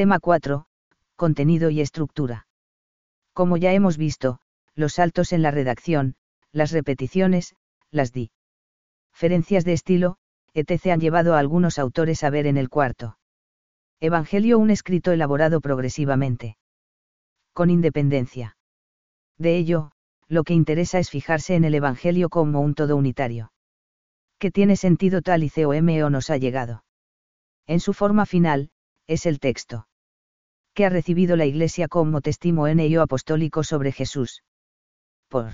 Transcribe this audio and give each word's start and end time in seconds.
Tema 0.00 0.18
4. 0.18 0.64
Contenido 1.14 1.68
y 1.68 1.82
estructura. 1.82 2.46
Como 3.34 3.58
ya 3.58 3.74
hemos 3.74 3.98
visto, 3.98 4.40
los 4.74 4.94
saltos 4.94 5.34
en 5.34 5.42
la 5.42 5.50
redacción, 5.50 6.14
las 6.52 6.70
repeticiones, 6.70 7.54
las 7.90 8.10
diferencias 8.10 9.66
de 9.66 9.74
estilo, 9.74 10.16
etc. 10.54 10.86
han 10.86 11.00
llevado 11.00 11.34
a 11.34 11.38
algunos 11.38 11.78
autores 11.78 12.24
a 12.24 12.30
ver 12.30 12.46
en 12.46 12.56
el 12.56 12.70
cuarto 12.70 13.18
Evangelio 14.00 14.58
un 14.58 14.70
escrito 14.70 15.12
elaborado 15.12 15.60
progresivamente. 15.60 16.56
Con 17.52 17.68
independencia. 17.68 18.56
De 19.36 19.58
ello, 19.58 19.92
lo 20.28 20.44
que 20.44 20.54
interesa 20.54 20.98
es 20.98 21.10
fijarse 21.10 21.56
en 21.56 21.64
el 21.64 21.74
Evangelio 21.74 22.30
como 22.30 22.62
un 22.62 22.72
todo 22.72 22.96
unitario. 22.96 23.52
Que 24.38 24.50
tiene 24.50 24.76
sentido 24.76 25.20
tal 25.20 25.44
y 25.44 25.50
COM 25.50 25.88
o 26.04 26.08
nos 26.08 26.30
ha 26.30 26.38
llegado. 26.38 26.84
En 27.66 27.80
su 27.80 27.92
forma 27.92 28.24
final, 28.24 28.70
es 29.06 29.26
el 29.26 29.40
texto. 29.40 29.88
Que 30.74 30.86
ha 30.86 30.88
recibido 30.88 31.36
la 31.36 31.46
Iglesia 31.46 31.88
como 31.88 32.20
testimonio 32.20 33.02
apostólico 33.02 33.64
sobre 33.64 33.92
Jesús. 33.92 34.42
Por 35.28 35.52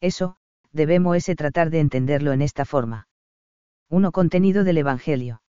eso, 0.00 0.36
debemos 0.72 1.24
tratar 1.36 1.70
de 1.70 1.80
entenderlo 1.80 2.32
en 2.32 2.42
esta 2.42 2.64
forma. 2.64 3.08
1. 3.88 4.12
Contenido 4.12 4.64
del 4.64 4.78
Evangelio. 4.78 5.42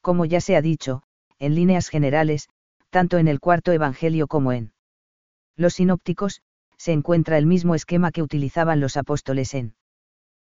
Como 0.00 0.24
ya 0.24 0.40
se 0.40 0.56
ha 0.56 0.62
dicho, 0.62 1.02
en 1.38 1.54
líneas 1.54 1.88
generales, 1.88 2.48
tanto 2.90 3.18
en 3.18 3.28
el 3.28 3.38
cuarto 3.38 3.72
Evangelio 3.72 4.26
como 4.26 4.52
en 4.52 4.72
los 5.56 5.74
sinópticos, 5.74 6.42
se 6.76 6.92
encuentra 6.92 7.36
el 7.36 7.46
mismo 7.46 7.74
esquema 7.74 8.10
que 8.10 8.22
utilizaban 8.22 8.80
los 8.80 8.96
apóstoles 8.96 9.54
en 9.54 9.74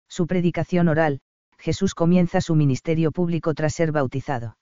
su 0.08 0.26
predicación 0.26 0.88
oral, 0.88 1.20
Jesús 1.58 1.94
comienza 1.94 2.40
su 2.40 2.54
ministerio 2.54 3.12
público 3.12 3.54
tras 3.54 3.74
ser 3.74 3.92
bautizado. 3.92 4.56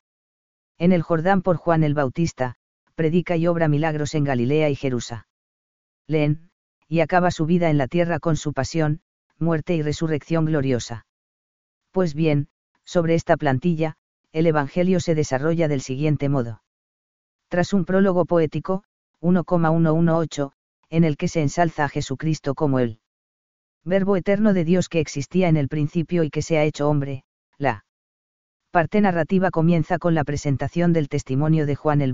En 0.79 0.93
el 0.93 1.03
Jordán 1.03 1.43
por 1.43 1.57
Juan 1.57 1.85
el 1.85 1.95
Bautista, 1.95 2.57
predica 2.99 3.37
y 3.37 3.47
obra 3.47 3.69
milagros 3.69 4.17
en 4.17 4.25
Galilea 4.25 4.71
y 4.71 4.75
Jerusalén. 4.75 5.23
Leen, 6.09 6.51
y 6.89 6.99
acaba 6.99 7.31
su 7.31 7.47
vida 7.47 7.71
en 7.71 7.79
la 7.79 7.87
tierra 7.87 8.19
con 8.19 8.37
su 8.37 8.53
pasión, 8.53 9.03
muerte 9.39 9.77
y 9.77 9.83
resurrección 9.83 10.47
gloriosa. 10.47 11.07
Pues 11.93 12.15
bien, 12.15 12.49
sobre 12.85 13.15
esta 13.15 13.37
plantilla, 13.37 13.95
el 14.33 14.49
Evangelio 14.49 14.99
se 14.99 15.15
desarrolla 15.15 15.69
del 15.69 15.81
siguiente 15.81 16.29
modo. 16.29 16.65
Tras 17.47 17.73
un 17.73 17.85
prólogo 17.85 18.25
poético, 18.25 18.83
1,118, 19.21 20.53
en 20.91 21.05
el 21.05 21.17
que 21.17 21.29
se 21.29 21.41
ensalza 21.41 21.85
a 21.85 21.89
Jesucristo 21.89 22.57
como 22.57 22.81
el 22.81 22.99
Verbo 23.85 24.17
eterno 24.17 24.55
de 24.55 24.65
Dios 24.65 24.89
que 24.89 24.99
existía 24.99 25.47
en 25.47 25.57
el 25.57 25.69
principio 25.69 26.25
y 26.25 26.31
que 26.31 26.43
se 26.43 26.59
ha 26.59 26.65
hecho 26.65 26.89
hombre, 26.89 27.23
la 27.59 27.85
parte 28.73 29.01
narrativa 29.01 29.53
comienza 29.53 29.99
con 29.99 30.17
la 30.17 30.25
presentación 30.25 30.93
del 30.93 31.09
testimonio 31.09 31.65
de 31.65 31.77
Juan 31.77 32.01
el 32.03 32.13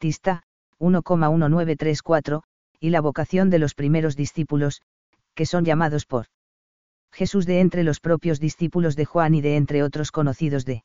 Bautista, 0.00 0.44
1,1934, 0.78 2.42
y 2.78 2.90
la 2.90 3.00
vocación 3.00 3.50
de 3.50 3.58
los 3.58 3.74
primeros 3.74 4.14
discípulos, 4.14 4.80
que 5.34 5.44
son 5.44 5.64
llamados 5.64 6.06
por 6.06 6.26
Jesús 7.10 7.46
de 7.46 7.58
entre 7.58 7.82
los 7.82 7.98
propios 7.98 8.38
discípulos 8.38 8.94
de 8.94 9.06
Juan 9.06 9.34
y 9.34 9.40
de 9.40 9.56
entre 9.56 9.82
otros 9.82 10.12
conocidos 10.12 10.64
de 10.64 10.84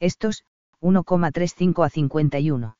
estos, 0.00 0.44
1,35 0.80 1.84
a 1.84 1.90
51. 1.90 2.78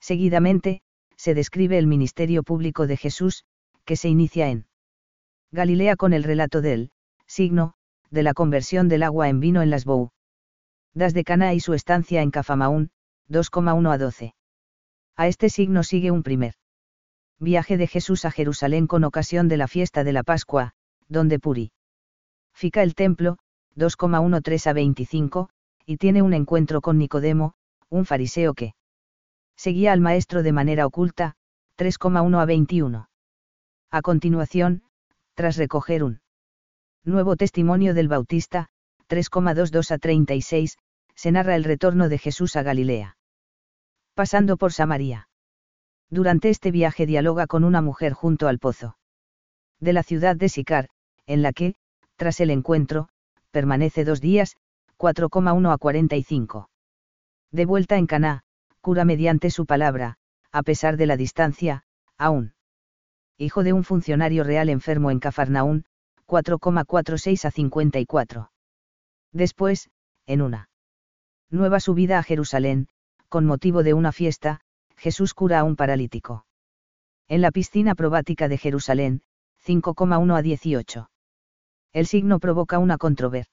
Seguidamente, 0.00 0.80
se 1.18 1.34
describe 1.34 1.76
el 1.76 1.86
ministerio 1.86 2.42
público 2.42 2.86
de 2.86 2.96
Jesús, 2.96 3.44
que 3.84 3.96
se 3.96 4.08
inicia 4.08 4.48
en 4.48 4.64
Galilea 5.50 5.96
con 5.96 6.14
el 6.14 6.24
relato 6.24 6.62
del 6.62 6.92
signo, 7.26 7.74
de 8.10 8.22
la 8.22 8.32
conversión 8.32 8.88
del 8.88 9.02
agua 9.02 9.28
en 9.28 9.38
vino 9.38 9.60
en 9.60 9.68
las 9.68 9.84
das 10.94 11.12
de 11.12 11.24
Cana 11.24 11.52
y 11.52 11.60
su 11.60 11.74
estancia 11.74 12.22
en 12.22 12.30
Cafamaún, 12.30 12.90
2,1 13.28 13.92
a 13.92 13.98
12. 13.98 14.34
A 15.16 15.26
este 15.28 15.50
signo 15.50 15.82
sigue 15.82 16.10
un 16.10 16.22
primer 16.22 16.54
viaje 17.38 17.76
de 17.76 17.86
Jesús 17.86 18.24
a 18.24 18.30
Jerusalén 18.30 18.86
con 18.86 19.04
ocasión 19.04 19.48
de 19.48 19.56
la 19.56 19.68
fiesta 19.68 20.04
de 20.04 20.12
la 20.12 20.22
Pascua, 20.22 20.72
donde 21.08 21.38
purifica 21.38 22.82
el 22.82 22.94
templo, 22.94 23.36
2,13 23.76 24.66
a 24.68 24.72
25, 24.72 25.50
y 25.84 25.96
tiene 25.96 26.22
un 26.22 26.32
encuentro 26.32 26.80
con 26.80 26.98
Nicodemo, 26.98 27.54
un 27.88 28.06
fariseo 28.06 28.54
que 28.54 28.74
seguía 29.56 29.92
al 29.92 30.00
maestro 30.00 30.42
de 30.42 30.52
manera 30.52 30.86
oculta, 30.86 31.34
3,1 31.78 32.40
a 32.40 32.44
21. 32.44 33.08
A 33.90 34.02
continuación, 34.02 34.82
tras 35.34 35.56
recoger 35.56 36.04
un 36.04 36.20
nuevo 37.04 37.36
testimonio 37.36 37.92
del 37.92 38.08
Bautista, 38.08 38.68
3,22 39.08 39.90
a 39.90 39.98
36, 39.98 40.78
se 41.14 41.32
narra 41.32 41.56
el 41.56 41.64
retorno 41.64 42.08
de 42.08 42.18
Jesús 42.18 42.56
a 42.56 42.62
Galilea. 42.62 43.16
Pasando 44.14 44.58
por 44.58 44.72
Samaria. 44.74 45.28
Durante 46.10 46.50
este 46.50 46.70
viaje 46.70 47.06
dialoga 47.06 47.46
con 47.46 47.64
una 47.64 47.80
mujer 47.80 48.12
junto 48.12 48.46
al 48.46 48.58
pozo. 48.58 48.98
De 49.80 49.94
la 49.94 50.02
ciudad 50.02 50.36
de 50.36 50.50
Sicar, 50.50 50.90
en 51.26 51.40
la 51.40 51.54
que, 51.54 51.76
tras 52.16 52.38
el 52.40 52.50
encuentro, 52.50 53.08
permanece 53.50 54.04
dos 54.04 54.20
días, 54.20 54.56
4,1 54.98 55.72
a 55.72 55.78
45. 55.78 56.68
De 57.52 57.64
vuelta 57.64 57.96
en 57.96 58.06
Caná, 58.06 58.42
cura 58.82 59.06
mediante 59.06 59.50
su 59.50 59.64
palabra, 59.64 60.18
a 60.50 60.62
pesar 60.62 60.98
de 60.98 61.06
la 61.06 61.16
distancia, 61.16 61.84
aún. 62.18 62.52
Hijo 63.38 63.62
de 63.62 63.72
un 63.72 63.82
funcionario 63.82 64.44
real 64.44 64.68
enfermo 64.68 65.10
en 65.10 65.20
Cafarnaún, 65.20 65.86
4,46 66.26 67.46
a 67.46 67.50
54. 67.50 68.52
Después, 69.32 69.90
en 70.26 70.42
una 70.42 70.68
nueva 71.48 71.80
subida 71.80 72.18
a 72.18 72.22
Jerusalén, 72.22 72.88
con 73.32 73.46
motivo 73.46 73.82
de 73.82 73.94
una 73.94 74.12
fiesta, 74.12 74.60
Jesús 74.96 75.32
cura 75.32 75.60
a 75.60 75.64
un 75.64 75.74
paralítico. 75.74 76.44
En 77.28 77.40
la 77.40 77.50
piscina 77.50 77.94
probática 77.94 78.46
de 78.46 78.58
Jerusalén, 78.58 79.22
5,1 79.66 80.36
a 80.36 80.42
18. 80.42 81.10
El 81.94 82.06
signo 82.06 82.38
provoca 82.38 82.78
una 82.78 82.98
controversia 82.98 83.52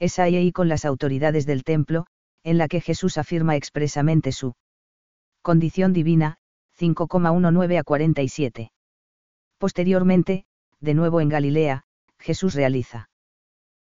es 0.00 0.18
ahí 0.18 0.50
con 0.50 0.68
las 0.68 0.84
autoridades 0.84 1.46
del 1.46 1.62
templo, 1.62 2.06
en 2.42 2.56
la 2.58 2.68
que 2.68 2.80
Jesús 2.80 3.18
afirma 3.18 3.54
expresamente 3.54 4.32
su 4.32 4.54
condición 5.42 5.92
divina, 5.92 6.38
5,19 6.78 7.78
a 7.78 7.84
47. 7.84 8.72
Posteriormente, 9.58 10.44
de 10.80 10.94
nuevo 10.94 11.20
en 11.20 11.28
Galilea, 11.28 11.84
Jesús 12.18 12.54
realiza 12.54 13.10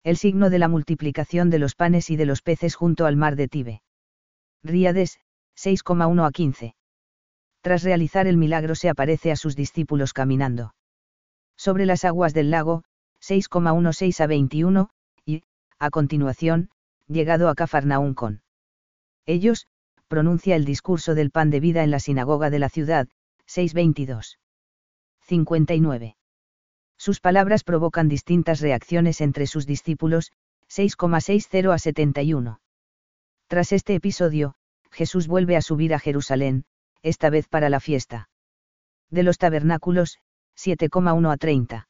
el 0.03 0.17
signo 0.17 0.49
de 0.51 0.59
la 0.59 0.67
multiplicación 0.67 1.49
de 1.49 1.59
los 1.59 1.75
panes 1.75 2.09
y 2.09 2.15
de 2.15 2.25
los 2.25 2.41
peces 2.41 2.75
junto 2.75 3.05
al 3.05 3.15
mar 3.15 3.35
de 3.35 3.47
Tibe. 3.47 3.81
Ríades, 4.63 5.19
6,1 5.57 6.25
a 6.25 6.31
15. 6.31 6.75
Tras 7.61 7.83
realizar 7.83 8.27
el 8.27 8.37
milagro 8.37 8.75
se 8.75 8.89
aparece 8.89 9.31
a 9.31 9.35
sus 9.35 9.55
discípulos 9.55 10.13
caminando 10.13 10.73
sobre 11.55 11.85
las 11.85 12.03
aguas 12.03 12.33
del 12.33 12.49
lago, 12.49 12.83
6,16 13.21 14.19
a 14.21 14.27
21, 14.27 14.89
a 15.79 15.89
continuación, 15.89 16.69
llegado 17.07 17.49
a 17.49 17.55
Cafarnaún 17.55 18.13
con 18.13 18.41
ellos, 19.25 19.67
pronuncia 20.07 20.55
el 20.55 20.65
discurso 20.65 21.15
del 21.15 21.31
pan 21.31 21.49
de 21.49 21.59
vida 21.59 21.83
en 21.83 21.91
la 21.91 21.99
sinagoga 21.99 22.49
de 22.49 22.59
la 22.59 22.69
ciudad, 22.69 23.07
622. 23.45 24.39
59. 25.21 26.17
Sus 26.97 27.19
palabras 27.19 27.63
provocan 27.63 28.07
distintas 28.07 28.61
reacciones 28.61 29.21
entre 29.21 29.47
sus 29.47 29.65
discípulos, 29.65 30.31
6,60 30.69 31.73
a 31.73 31.77
71. 31.77 32.59
Tras 33.53 33.71
este 33.71 33.93
episodio, 33.93 34.55
Jesús 34.89 35.27
vuelve 35.27 35.55
a 35.55 35.61
subir 35.61 35.93
a 35.93 35.99
Jerusalén, 35.99 36.65
esta 37.03 37.29
vez 37.29 37.47
para 37.47 37.69
la 37.69 37.79
fiesta. 37.79 38.27
De 39.11 39.21
los 39.21 39.37
tabernáculos, 39.37 40.17
7,1 40.57 41.31
a 41.31 41.37
30. 41.37 41.87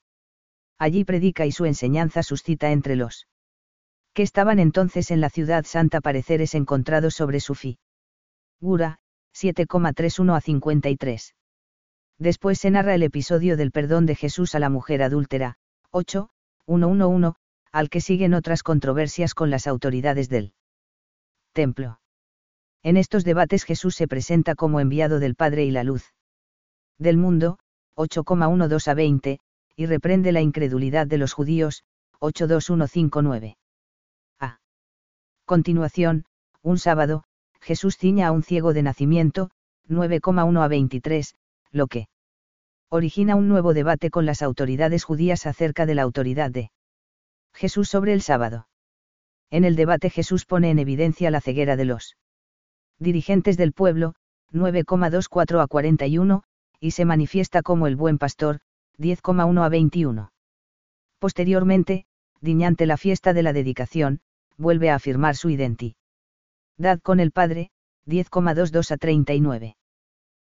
Allí 0.78 1.06
predica 1.06 1.46
y 1.46 1.54
su 1.54 1.64
enseñanza 1.64 2.22
suscita 2.22 2.74
entre 2.74 2.98
los 2.98 3.30
que 4.12 4.24
estaban 4.24 4.60
entonces 4.60 5.10
en 5.10 5.22
la 5.22 5.30
ciudad 5.30 5.64
santa 5.64 6.02
pareceres 6.02 6.54
encontrados 6.54 7.14
sobre 7.14 7.40
su 7.40 7.56
Gura, 8.60 9.00
7,31 9.34 10.36
a 10.36 10.42
53. 10.42 11.36
Después 12.20 12.60
se 12.60 12.72
narra 12.72 12.94
el 12.94 13.04
episodio 13.04 13.56
del 13.56 13.72
perdón 13.72 14.06
de 14.06 14.16
Jesús 14.16 14.54
a 14.54 14.60
la 14.60 14.68
mujer 14.68 15.02
adúltera, 15.02 15.56
8, 15.92 16.30
111, 16.66 17.40
al 17.72 17.90
que 17.90 18.02
siguen 18.02 18.34
otras 18.34 18.64
controversias 18.64 19.34
con 19.34 19.50
las 19.50 19.66
autoridades 19.66 20.28
del 20.28 20.54
templo. 21.54 22.00
En 22.84 22.98
estos 22.98 23.24
debates 23.24 23.64
Jesús 23.64 23.96
se 23.96 24.08
presenta 24.08 24.56
como 24.56 24.80
enviado 24.80 25.20
del 25.20 25.36
Padre 25.36 25.64
y 25.64 25.72
la 25.72 25.84
luz 25.84 26.14
del 27.00 27.18
mundo, 27.18 27.58
8,12 27.96 28.88
a 28.88 28.94
20, 28.94 29.40
y 29.76 29.86
reprende 29.86 30.32
la 30.32 30.42
incredulidad 30.42 31.08
de 31.08 31.18
los 31.18 31.34
judíos, 31.34 31.84
82159 32.20 33.58
continuación, 35.46 36.26
un 36.62 36.78
sábado, 36.78 37.24
Jesús 37.60 37.98
ciña 37.98 38.28
a 38.28 38.32
un 38.32 38.44
ciego 38.44 38.74
de 38.74 38.84
nacimiento, 38.84 39.50
9,1 39.90 40.64
a 40.64 40.68
23, 40.68 41.36
lo 41.72 41.88
que 41.88 42.08
origina 42.90 43.36
un 43.36 43.50
nuevo 43.50 43.74
debate 43.74 44.10
con 44.10 44.26
las 44.26 44.42
autoridades 44.42 45.04
judías 45.04 45.46
acerca 45.46 45.86
de 45.86 45.96
la 45.96 46.04
autoridad 46.04 46.52
de 46.52 46.72
Jesús 47.54 47.90
sobre 47.90 48.14
el 48.14 48.22
sábado. 48.22 48.68
En 49.54 49.66
el 49.66 49.76
debate 49.76 50.10
Jesús 50.10 50.48
pone 50.48 50.72
en 50.72 50.80
evidencia 50.80 51.30
la 51.30 51.40
ceguera 51.40 51.76
de 51.76 51.86
los 51.86 52.18
Dirigentes 52.98 53.56
del 53.56 53.72
pueblo, 53.72 54.16
9,24 54.52 55.62
a 55.62 55.68
41, 55.68 56.42
y 56.80 56.90
se 56.90 57.06
manifiesta 57.06 57.62
como 57.62 57.86
el 57.86 57.96
buen 57.96 58.18
pastor, 58.18 58.62
10,1 58.98 59.64
a 59.64 59.70
21. 59.70 60.32
Posteriormente, 61.20 62.08
diñante 62.42 62.88
la 62.88 62.98
fiesta 62.98 63.32
de 63.34 63.44
la 63.44 63.54
dedicación, 63.54 64.22
vuelve 64.58 64.90
a 64.90 64.96
afirmar 64.96 65.36
su 65.36 65.52
identidad 65.52 65.94
con 67.04 67.20
el 67.20 67.30
Padre, 67.30 67.70
10,22 68.08 68.90
a 68.90 68.98
39. 68.98 69.76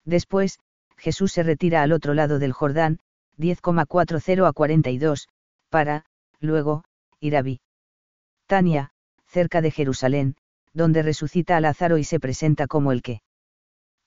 Después, 0.04 0.58
Jesús 0.98 1.32
se 1.32 1.42
retira 1.42 1.82
al 1.82 1.92
otro 1.92 2.12
lado 2.12 2.38
del 2.38 2.52
Jordán, 2.52 2.98
10,40 3.38 4.46
a 4.46 4.52
42, 4.52 5.28
para, 5.70 6.04
luego, 6.38 6.84
ir 7.18 7.34
a 7.38 7.42
Tania, 8.50 8.90
cerca 9.28 9.60
de 9.60 9.70
Jerusalén, 9.70 10.34
donde 10.72 11.04
resucita 11.04 11.56
a 11.56 11.60
Lázaro 11.60 11.98
y 11.98 12.04
se 12.04 12.18
presenta 12.18 12.66
como 12.66 12.90
el 12.90 13.00
que 13.00 13.22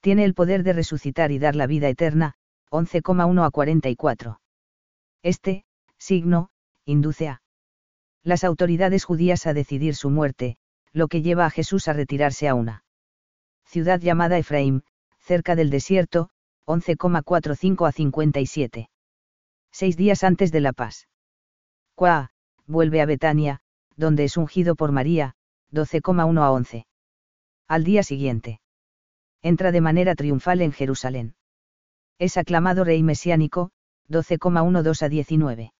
tiene 0.01 0.25
el 0.25 0.33
poder 0.33 0.63
de 0.63 0.73
resucitar 0.73 1.31
y 1.31 1.39
dar 1.39 1.55
la 1.55 1.65
vida 1.65 1.87
eterna, 1.87 2.33
11,1 2.69 3.45
a 3.45 3.51
44. 3.51 4.41
Este, 5.21 5.63
signo, 5.97 6.49
induce 6.83 7.29
a 7.29 7.41
las 8.21 8.43
autoridades 8.43 9.05
judías 9.05 9.47
a 9.47 9.53
decidir 9.53 9.95
su 9.95 10.09
muerte, 10.09 10.57
lo 10.91 11.07
que 11.07 11.21
lleva 11.21 11.45
a 11.45 11.49
Jesús 11.49 11.87
a 11.87 11.93
retirarse 11.93 12.49
a 12.49 12.53
una 12.53 12.83
ciudad 13.63 14.01
llamada 14.01 14.37
Efraín, 14.37 14.83
cerca 15.19 15.55
del 15.55 15.69
desierto, 15.69 16.29
11,45 16.67 17.87
a 17.87 17.93
57. 17.93 18.89
Seis 19.71 19.95
días 19.95 20.25
antes 20.25 20.51
de 20.51 20.59
la 20.59 20.73
paz. 20.73 21.07
Cuá, 21.95 22.31
vuelve 22.67 22.99
a 22.99 23.05
Betania, 23.05 23.62
donde 23.95 24.25
es 24.25 24.37
ungido 24.37 24.75
por 24.75 24.91
María, 24.91 25.35
12,1 25.71 26.41
a 26.41 26.51
11. 26.51 26.85
Al 27.67 27.83
día 27.83 28.03
siguiente. 28.03 28.61
Entra 29.41 29.71
de 29.71 29.81
manera 29.81 30.15
triunfal 30.15 30.61
en 30.61 30.71
Jerusalén. 30.71 31.35
Es 32.19 32.37
aclamado 32.37 32.83
rey 32.83 33.03
mesiánico, 33.03 33.71
12,12 34.09 35.03
a 35.03 35.09
19. 35.09 35.73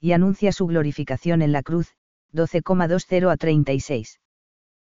Y 0.00 0.12
anuncia 0.12 0.52
su 0.52 0.66
glorificación 0.66 1.42
en 1.42 1.52
la 1.52 1.62
cruz, 1.62 1.94
12,20 2.32 3.30
a 3.30 3.36
36. 3.36 4.20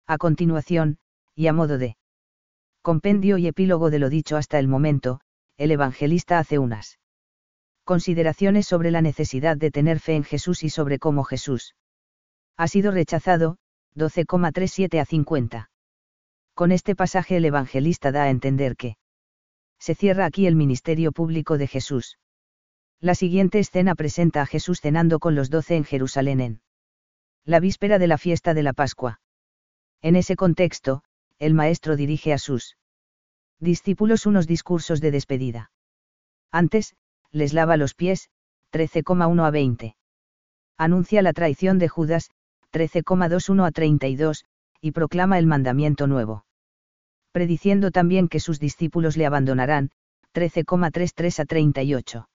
A 0.06 0.18
continuación, 0.18 0.98
y 1.34 1.46
a 1.48 1.52
modo 1.52 1.78
de 1.78 1.96
compendio 2.82 3.38
y 3.38 3.46
epílogo 3.46 3.90
de 3.90 3.98
lo 3.98 4.08
dicho 4.08 4.36
hasta 4.36 4.58
el 4.58 4.68
momento, 4.68 5.20
el 5.56 5.70
evangelista 5.70 6.38
hace 6.38 6.58
unas 6.58 6.98
consideraciones 7.84 8.66
sobre 8.66 8.90
la 8.90 9.02
necesidad 9.02 9.56
de 9.56 9.70
tener 9.70 9.98
fe 9.98 10.14
en 10.14 10.24
Jesús 10.24 10.62
y 10.62 10.70
sobre 10.70 10.98
cómo 10.98 11.24
Jesús 11.24 11.74
ha 12.56 12.68
sido 12.68 12.92
rechazado, 12.92 13.58
12,37 13.96 15.00
a 15.00 15.04
50. 15.04 15.70
Con 16.54 16.72
este 16.72 16.94
pasaje 16.94 17.36
el 17.36 17.44
evangelista 17.44 18.12
da 18.12 18.24
a 18.24 18.30
entender 18.30 18.76
que 18.76 18.96
se 19.78 19.94
cierra 19.94 20.26
aquí 20.26 20.46
el 20.46 20.54
ministerio 20.54 21.12
público 21.12 21.58
de 21.58 21.66
Jesús. 21.66 22.18
La 23.00 23.14
siguiente 23.14 23.58
escena 23.58 23.94
presenta 23.94 24.42
a 24.42 24.46
Jesús 24.46 24.80
cenando 24.80 25.18
con 25.18 25.34
los 25.34 25.50
doce 25.50 25.74
en 25.76 25.84
Jerusalén 25.84 26.40
en 26.40 26.62
la 27.44 27.58
víspera 27.58 27.98
de 27.98 28.06
la 28.06 28.18
fiesta 28.18 28.54
de 28.54 28.62
la 28.62 28.72
Pascua. 28.72 29.20
En 30.00 30.14
ese 30.14 30.36
contexto, 30.36 31.02
el 31.38 31.54
maestro 31.54 31.96
dirige 31.96 32.32
a 32.32 32.38
sus 32.38 32.76
discípulos 33.58 34.26
unos 34.26 34.46
discursos 34.46 35.00
de 35.00 35.10
despedida. 35.10 35.72
Antes, 36.52 36.94
les 37.32 37.52
lava 37.52 37.76
los 37.76 37.94
pies, 37.94 38.30
13,1 38.72 39.44
a 39.44 39.50
20. 39.50 39.96
Anuncia 40.76 41.22
la 41.22 41.32
traición 41.32 41.78
de 41.78 41.88
Judas, 41.88 42.30
13,21 42.72 43.66
a 43.66 43.70
32, 43.70 44.44
y 44.80 44.92
proclama 44.92 45.38
el 45.38 45.46
mandamiento 45.46 46.06
nuevo. 46.06 46.44
Prediciendo 47.32 47.90
también 47.90 48.28
que 48.28 48.40
sus 48.40 48.58
discípulos 48.58 49.16
le 49.16 49.26
abandonarán, 49.26 49.90
13,33 50.34 51.40
a 51.40 51.44
38. 51.44 52.28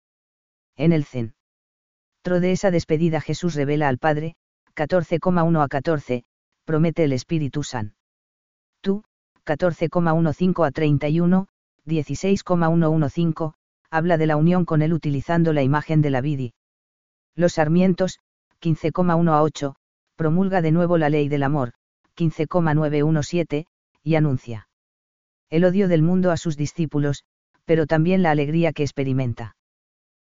En 0.76 0.92
el 0.92 1.04
centro 1.04 2.40
de 2.40 2.52
esa 2.52 2.72
despedida 2.72 3.22
Jesús 3.22 3.56
revela 3.56 3.88
al 3.88 3.98
Padre, 3.98 4.36
14,1 4.76 5.64
a 5.64 5.68
14, 5.68 6.24
promete 6.66 7.04
el 7.04 7.14
Espíritu 7.14 7.64
San. 7.64 7.96
14,15 9.48 10.68
a 10.68 10.72
31, 10.72 11.48
16,115, 11.86 13.54
habla 13.90 14.18
de 14.18 14.28
la 14.28 14.36
unión 14.36 14.66
con 14.66 14.82
él 14.82 14.92
utilizando 14.92 15.54
la 15.54 15.64
imagen 15.64 16.02
de 16.02 16.10
la 16.10 16.20
vidi. 16.20 16.54
Los 17.34 17.54
sarmientos, 17.54 18.20
15,1 18.62 19.32
a 19.32 19.42
8, 19.42 19.77
promulga 20.18 20.62
de 20.62 20.72
nuevo 20.72 20.98
la 20.98 21.10
ley 21.10 21.30
del 21.30 21.44
amor, 21.44 21.72
15,917, 22.16 23.68
y 24.04 24.16
anuncia 24.16 24.68
el 25.50 25.64
odio 25.64 25.88
del 25.88 26.02
mundo 26.02 26.32
a 26.32 26.38
sus 26.38 26.58
discípulos, 26.58 27.24
pero 27.64 27.86
también 27.86 28.22
la 28.22 28.32
alegría 28.32 28.74
que 28.74 28.84
experimenta. 28.84 29.56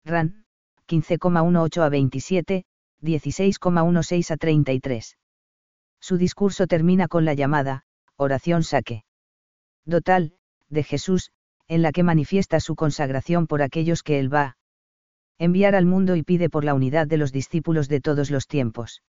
Ran, 0.04 0.44
15,18 0.90 1.82
a 1.82 1.90
27, 1.90 2.66
16,16 3.02 4.32
a 4.32 4.38
33. 4.38 5.18
Su 6.02 6.18
discurso 6.18 6.68
termina 6.68 7.08
con 7.08 7.24
la 7.24 7.34
llamada, 7.34 7.84
oración 8.18 8.64
saque. 8.64 9.06
Dotal, 9.86 10.34
de 10.70 10.84
Jesús, 10.84 11.32
en 11.68 11.82
la 11.82 11.92
que 11.92 12.04
manifiesta 12.04 12.60
su 12.60 12.76
consagración 12.76 13.48
por 13.48 13.62
aquellos 13.62 14.04
que 14.04 14.20
él 14.20 14.34
va 14.34 14.58
enviar 15.38 15.76
al 15.76 15.86
mundo 15.86 16.16
y 16.16 16.24
pide 16.24 16.50
por 16.50 16.64
la 16.64 16.74
unidad 16.74 17.08
de 17.08 17.18
los 17.18 17.32
discípulos 17.32 17.90
de 17.90 18.00
todos 18.00 18.32
los 18.32 18.48
tiempos. 18.48 19.02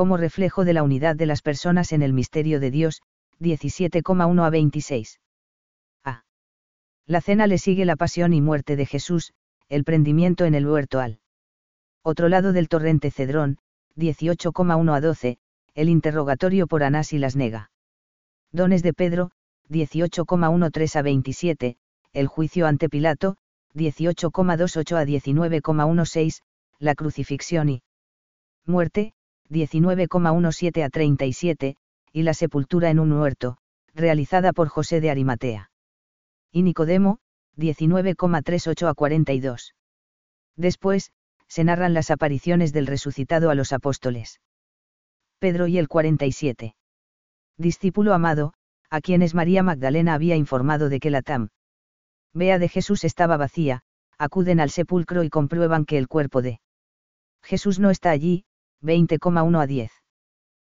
Como 0.00 0.16
reflejo 0.16 0.64
de 0.64 0.72
la 0.72 0.82
unidad 0.82 1.14
de 1.14 1.26
las 1.26 1.42
personas 1.42 1.92
en 1.92 2.00
el 2.00 2.14
misterio 2.14 2.58
de 2.58 2.70
Dios, 2.70 3.02
17,1 3.38 4.46
a 4.46 4.48
26. 4.48 5.20
A. 6.04 6.24
La 7.06 7.20
cena 7.20 7.46
le 7.46 7.58
sigue 7.58 7.84
la 7.84 7.96
pasión 7.96 8.32
y 8.32 8.40
muerte 8.40 8.76
de 8.76 8.86
Jesús, 8.86 9.34
el 9.68 9.84
prendimiento 9.84 10.46
en 10.46 10.54
el 10.54 10.66
huerto 10.66 11.00
al 11.00 11.20
otro 12.02 12.30
lado 12.30 12.54
del 12.54 12.70
torrente 12.70 13.10
Cedrón, 13.10 13.58
18,1 13.94 14.96
a 14.96 15.00
12, 15.02 15.36
el 15.74 15.90
interrogatorio 15.90 16.66
por 16.66 16.82
Anás 16.82 17.12
y 17.12 17.18
las 17.18 17.36
nega. 17.36 17.70
Dones 18.52 18.82
de 18.82 18.94
Pedro, 18.94 19.32
18,13 19.68 20.96
a 20.96 21.02
27, 21.02 21.76
el 22.14 22.26
juicio 22.26 22.66
ante 22.66 22.88
Pilato, 22.88 23.36
18,28 23.74 24.96
a 24.96 25.04
19,16, 25.04 26.40
la 26.78 26.94
crucifixión 26.94 27.68
y 27.68 27.82
muerte, 28.64 29.12
19,17 29.50 30.84
a 30.84 30.88
37, 30.88 31.76
y 32.12 32.22
la 32.22 32.34
sepultura 32.34 32.90
en 32.90 33.00
un 33.00 33.12
huerto, 33.12 33.58
realizada 33.94 34.52
por 34.52 34.68
José 34.68 35.00
de 35.00 35.10
Arimatea. 35.10 35.70
Y 36.52 36.62
Nicodemo, 36.62 37.18
19,38 37.56 38.88
a 38.88 38.94
42. 38.94 39.74
Después, 40.56 41.12
se 41.48 41.64
narran 41.64 41.94
las 41.94 42.10
apariciones 42.10 42.72
del 42.72 42.86
resucitado 42.86 43.50
a 43.50 43.54
los 43.54 43.72
apóstoles. 43.72 44.40
Pedro 45.38 45.66
y 45.66 45.78
el 45.78 45.88
47. 45.88 46.76
Discípulo 47.56 48.14
amado, 48.14 48.52
a 48.88 49.00
quienes 49.00 49.34
María 49.34 49.62
Magdalena 49.62 50.14
había 50.14 50.36
informado 50.36 50.88
de 50.88 51.00
que 51.00 51.10
la 51.10 51.22
tam 51.22 51.48
vea 52.32 52.58
de 52.58 52.68
Jesús 52.68 53.04
estaba 53.04 53.36
vacía, 53.36 53.82
acuden 54.18 54.60
al 54.60 54.70
sepulcro 54.70 55.24
y 55.24 55.30
comprueban 55.30 55.84
que 55.84 55.98
el 55.98 56.08
cuerpo 56.08 56.42
de 56.42 56.60
Jesús 57.42 57.78
no 57.80 57.90
está 57.90 58.10
allí, 58.10 58.44
20,1 58.82 59.62
a 59.62 59.66
10. 59.66 59.92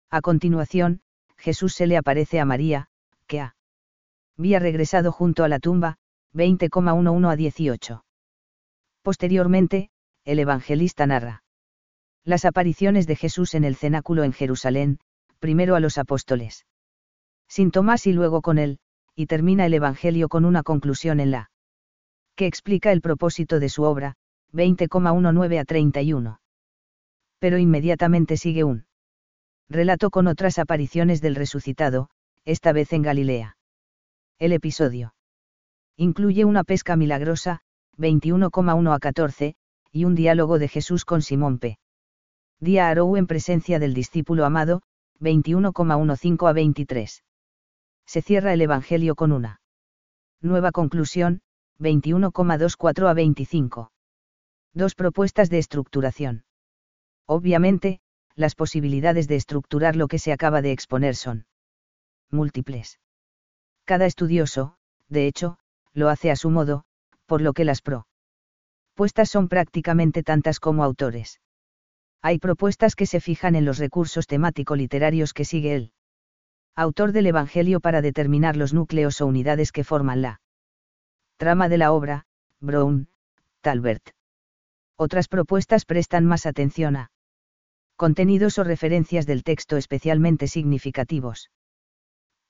A 0.10 0.22
continuación, 0.22 1.02
Jesús 1.38 1.74
se 1.74 1.88
le 1.88 1.98
aparece 1.98 2.40
a 2.40 2.46
María, 2.46 2.88
que 3.28 3.50
había 4.38 4.60
regresado 4.60 5.12
junto 5.12 5.44
a 5.44 5.48
la 5.48 5.60
tumba, 5.60 5.98
20,11 6.34 7.32
a 7.32 7.36
18. 7.36 8.06
Posteriormente, 9.02 9.90
el 10.26 10.40
evangelista 10.40 11.06
narra 11.06 11.44
las 12.26 12.46
apariciones 12.46 13.06
de 13.06 13.18
Jesús 13.18 13.54
en 13.54 13.66
el 13.66 13.76
cenáculo 13.76 14.24
en 14.24 14.32
Jerusalén, 14.32 15.00
primero 15.40 15.76
a 15.76 15.82
los 15.82 15.98
apóstoles 15.98 16.66
sin 17.54 17.70
Tomás 17.70 18.08
y 18.08 18.14
luego 18.14 18.42
con 18.42 18.58
él, 18.58 18.80
y 19.16 19.28
termina 19.28 19.68
el 19.68 19.76
Evangelio 19.76 20.28
con 20.28 20.44
una 20.44 20.64
conclusión 20.64 21.20
en 21.20 21.30
la 21.30 21.52
que 22.36 22.48
explica 22.48 22.92
el 22.92 23.00
propósito 23.00 23.60
de 23.60 23.70
su 23.70 23.84
obra, 23.84 24.16
20,19 24.54 25.60
a 25.60 25.64
31. 25.64 26.40
Pero 27.44 27.58
inmediatamente 27.58 28.38
sigue 28.38 28.64
un 28.64 28.86
relato 29.68 30.12
con 30.12 30.28
otras 30.28 30.60
apariciones 30.60 31.20
del 31.20 31.36
resucitado, 31.36 32.08
esta 32.46 32.72
vez 32.72 32.94
en 32.94 33.02
Galilea. 33.02 33.58
El 34.40 34.54
episodio 34.54 35.14
incluye 35.98 36.46
una 36.46 36.64
pesca 36.64 36.96
milagrosa, 36.96 37.60
21,1 37.98 38.96
a 38.96 39.00
14, 39.00 39.56
y 39.92 40.06
un 40.06 40.16
diálogo 40.16 40.58
de 40.58 40.70
Jesús 40.70 41.04
con 41.04 41.22
Simón 41.22 41.60
P. 41.60 41.80
Día 42.62 42.88
Arou 42.88 43.18
en 43.18 43.28
presencia 43.28 43.78
del 43.78 43.94
discípulo 43.94 44.46
amado, 44.46 44.82
21,15 45.20 46.48
a 46.48 46.54
23 46.54 47.24
se 48.06 48.22
cierra 48.22 48.54
el 48.54 48.62
Evangelio 48.62 49.16
con 49.16 49.34
una 49.34 49.60
nueva 50.40 50.72
conclusión, 50.72 51.42
21,24 51.78 53.10
a 53.10 53.14
25. 53.14 53.92
Dos 54.74 54.96
propuestas 54.96 55.50
de 55.50 55.58
estructuración. 55.58 56.46
Obviamente, 57.26 58.00
las 58.36 58.56
posibilidades 58.56 59.28
de 59.28 59.36
estructurar 59.36 59.96
lo 59.96 60.08
que 60.08 60.20
se 60.20 60.34
acaba 60.34 60.62
de 60.62 60.72
exponer 60.72 61.16
son 61.16 61.46
múltiples. 62.32 63.00
Cada 63.86 64.06
estudioso, 64.06 64.78
de 65.08 65.28
hecho, 65.28 65.58
lo 65.94 66.10
hace 66.10 66.32
a 66.32 66.36
su 66.36 66.50
modo, 66.50 66.86
por 67.26 67.42
lo 67.42 67.54
que 67.54 67.66
las 67.66 67.82
propuestas 67.82 69.30
son 69.30 69.48
prácticamente 69.48 70.24
tantas 70.24 70.60
como 70.60 70.84
autores. 70.84 71.40
Hay 72.22 72.40
propuestas 72.40 72.96
que 72.96 73.06
se 73.06 73.20
fijan 73.20 73.56
en 73.56 73.66
los 73.66 73.78
recursos 73.78 74.28
temático-literarios 74.28 75.34
que 75.34 75.46
sigue 75.46 75.76
él. 75.76 75.92
Autor 76.76 77.12
del 77.12 77.28
Evangelio 77.28 77.80
para 77.80 78.02
determinar 78.02 78.58
los 78.58 78.74
núcleos 78.74 79.22
o 79.22 79.28
unidades 79.28 79.72
que 79.72 79.84
forman 79.84 80.22
la 80.22 80.42
trama 81.38 81.70
de 81.70 81.78
la 81.78 81.92
obra, 81.92 82.26
Brown, 82.60 83.10
Talbert. 83.62 84.10
Otras 84.96 85.28
propuestas 85.28 85.86
prestan 85.86 86.26
más 86.26 86.46
atención 86.46 86.96
a 86.96 87.12
contenidos 88.04 88.60
o 88.60 88.66
referencias 88.66 89.26
del 89.26 89.46
texto 89.46 89.78
especialmente 89.78 90.50
significativos. 90.50 91.52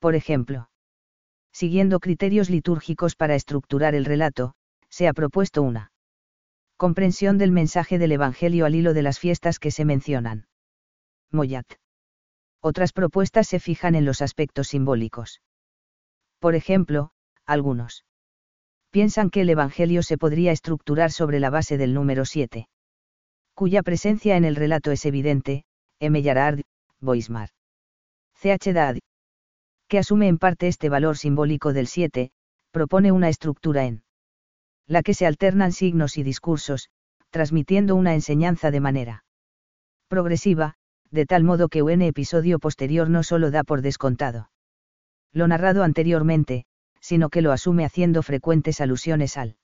Por 0.00 0.16
ejemplo, 0.16 0.68
siguiendo 1.52 2.00
criterios 2.00 2.50
litúrgicos 2.50 3.14
para 3.14 3.36
estructurar 3.36 3.94
el 3.94 4.04
relato, 4.04 4.54
se 4.88 5.06
ha 5.06 5.12
propuesto 5.12 5.62
una 5.62 5.92
comprensión 6.76 7.38
del 7.38 7.52
mensaje 7.52 7.98
del 7.98 8.10
Evangelio 8.10 8.66
al 8.66 8.74
hilo 8.74 8.94
de 8.94 9.02
las 9.02 9.20
fiestas 9.20 9.60
que 9.60 9.70
se 9.70 9.84
mencionan. 9.84 10.48
Moyat. 11.30 11.74
Otras 12.60 12.92
propuestas 12.92 13.46
se 13.46 13.60
fijan 13.60 13.94
en 13.94 14.04
los 14.04 14.22
aspectos 14.22 14.66
simbólicos. 14.66 15.40
Por 16.40 16.56
ejemplo, 16.56 17.12
algunos 17.46 18.04
piensan 18.90 19.30
que 19.30 19.42
el 19.42 19.50
Evangelio 19.50 20.02
se 20.02 20.18
podría 20.18 20.50
estructurar 20.50 21.12
sobre 21.12 21.38
la 21.38 21.50
base 21.50 21.78
del 21.78 21.94
número 21.94 22.24
7, 22.24 22.66
cuya 23.54 23.82
presencia 23.82 24.36
en 24.36 24.44
el 24.44 24.56
relato 24.56 24.90
es 24.90 25.04
evidente, 25.06 25.64
M. 26.00 26.20
Yarard, 26.22 26.60
Boismar. 27.00 27.50
C.H. 28.34 28.72
Dad, 28.72 28.96
que 29.88 29.98
asume 29.98 30.28
en 30.28 30.38
parte 30.38 30.68
este 30.68 30.88
valor 30.88 31.16
simbólico 31.16 31.72
del 31.72 31.86
7, 31.86 32.30
propone 32.72 33.12
una 33.12 33.28
estructura 33.28 33.84
en 33.84 34.02
la 34.86 35.02
que 35.02 35.14
se 35.14 35.26
alternan 35.26 35.72
signos 35.72 36.18
y 36.18 36.22
discursos, 36.22 36.90
transmitiendo 37.30 37.94
una 37.94 38.14
enseñanza 38.14 38.70
de 38.70 38.80
manera 38.80 39.24
progresiva, 40.08 40.74
de 41.10 41.26
tal 41.26 41.44
modo 41.44 41.68
que 41.68 41.82
un 41.82 42.02
episodio 42.02 42.58
posterior 42.58 43.08
no 43.08 43.22
solo 43.22 43.50
da 43.50 43.64
por 43.64 43.82
descontado 43.82 44.50
lo 45.32 45.48
narrado 45.48 45.82
anteriormente, 45.82 46.64
sino 47.00 47.28
que 47.28 47.42
lo 47.42 47.52
asume 47.52 47.84
haciendo 47.84 48.22
frecuentes 48.22 48.80
alusiones 48.80 49.36
al 49.36 49.56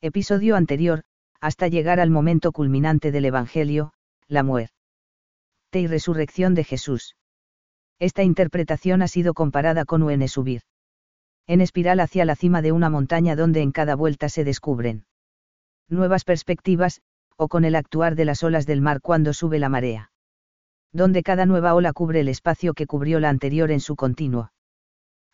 episodio 0.00 0.56
anterior, 0.56 1.02
hasta 1.44 1.68
llegar 1.68 2.00
al 2.00 2.08
momento 2.08 2.52
culminante 2.52 3.12
del 3.12 3.26
Evangelio, 3.26 3.92
la 4.28 4.42
muerte 4.42 4.72
y 5.72 5.86
resurrección 5.86 6.54
de 6.54 6.64
Jesús. 6.64 7.16
Esta 7.98 8.22
interpretación 8.22 9.02
ha 9.02 9.08
sido 9.08 9.34
comparada 9.34 9.84
con 9.84 10.02
UN 10.02 10.26
subir. 10.26 10.62
En 11.46 11.60
espiral 11.60 12.00
hacia 12.00 12.24
la 12.24 12.34
cima 12.34 12.62
de 12.62 12.72
una 12.72 12.88
montaña 12.88 13.36
donde 13.36 13.60
en 13.60 13.72
cada 13.72 13.94
vuelta 13.94 14.30
se 14.30 14.42
descubren 14.42 15.04
nuevas 15.90 16.24
perspectivas, 16.24 17.02
o 17.36 17.48
con 17.48 17.66
el 17.66 17.74
actuar 17.74 18.14
de 18.14 18.24
las 18.24 18.42
olas 18.42 18.64
del 18.64 18.80
mar 18.80 19.02
cuando 19.02 19.34
sube 19.34 19.58
la 19.58 19.68
marea. 19.68 20.12
Donde 20.94 21.22
cada 21.22 21.44
nueva 21.44 21.74
ola 21.74 21.92
cubre 21.92 22.20
el 22.20 22.28
espacio 22.28 22.72
que 22.72 22.86
cubrió 22.86 23.20
la 23.20 23.28
anterior 23.28 23.70
en 23.70 23.80
su 23.80 23.96
continuo. 23.96 24.50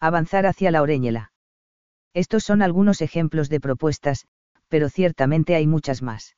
Avanzar 0.01 0.47
hacia 0.47 0.73
la 0.73 0.83
oreñela. 0.83 1.31
Estos 2.15 2.43
son 2.43 2.63
algunos 2.63 3.01
ejemplos 3.01 3.49
de 3.49 3.61
propuestas, 3.61 4.27
pero 4.71 4.89
ciertamente 4.89 5.55
hay 5.55 5.67
muchas 5.67 6.01
más. 6.01 6.37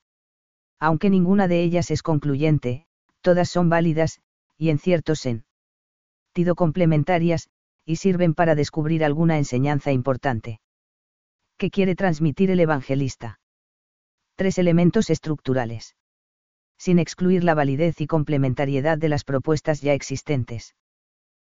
Aunque 0.80 1.10
ninguna 1.10 1.46
de 1.46 1.62
ellas 1.62 1.92
es 1.92 2.02
concluyente, 2.02 2.86
todas 3.20 3.48
son 3.48 3.68
válidas, 3.68 4.20
y 4.58 4.70
en 4.70 4.78
cierto 4.78 5.14
sentido 5.14 6.56
complementarias, 6.56 7.48
y 7.84 7.96
sirven 7.96 8.34
para 8.34 8.54
descubrir 8.54 9.04
alguna 9.04 9.38
enseñanza 9.38 9.92
importante. 9.92 10.60
¿Qué 11.58 11.70
quiere 11.70 11.94
transmitir 11.94 12.50
el 12.50 12.60
evangelista? 12.60 13.38
Tres 14.34 14.58
elementos 14.58 15.10
estructurales. 15.10 15.94
Sin 16.78 16.98
excluir 16.98 17.44
la 17.44 17.54
validez 17.54 18.00
y 18.00 18.06
complementariedad 18.06 18.98
de 18.98 19.08
las 19.08 19.24
propuestas 19.24 19.82
ya 19.82 19.92
existentes. 19.92 20.74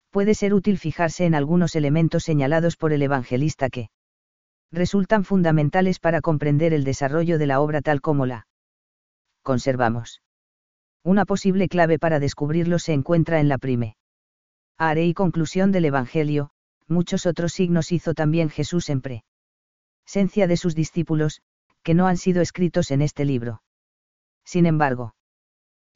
Puede 0.09 0.33
ser 0.33 0.53
útil 0.53 0.77
fijarse 0.77 1.25
en 1.25 1.35
algunos 1.35 1.75
elementos 1.75 2.23
señalados 2.23 2.75
por 2.75 2.91
el 2.91 3.01
evangelista 3.01 3.69
que 3.69 3.89
resultan 4.71 5.23
fundamentales 5.23 5.99
para 5.99 6.21
comprender 6.21 6.73
el 6.73 6.83
desarrollo 6.83 7.37
de 7.37 7.47
la 7.47 7.59
obra 7.59 7.81
tal 7.81 8.01
como 8.01 8.25
la 8.25 8.47
conservamos. 9.41 10.21
Una 11.03 11.25
posible 11.25 11.67
clave 11.67 11.99
para 11.99 12.19
descubrirlo 12.19 12.79
se 12.79 12.93
encuentra 12.93 13.39
en 13.39 13.49
la 13.49 13.57
prime. 13.57 13.97
Are 14.77 15.03
y 15.03 15.13
conclusión 15.13 15.71
del 15.71 15.85
Evangelio, 15.85 16.51
muchos 16.87 17.25
otros 17.25 17.53
signos 17.53 17.91
hizo 17.91 18.13
también 18.13 18.49
Jesús 18.49 18.89
en 18.89 19.01
presencia 19.01 20.47
de 20.47 20.57
sus 20.57 20.75
discípulos, 20.75 21.41
que 21.83 21.93
no 21.93 22.07
han 22.07 22.17
sido 22.17 22.41
escritos 22.41 22.91
en 22.91 23.01
este 23.01 23.25
libro. 23.25 23.63
Sin 24.45 24.65
embargo, 24.65 25.15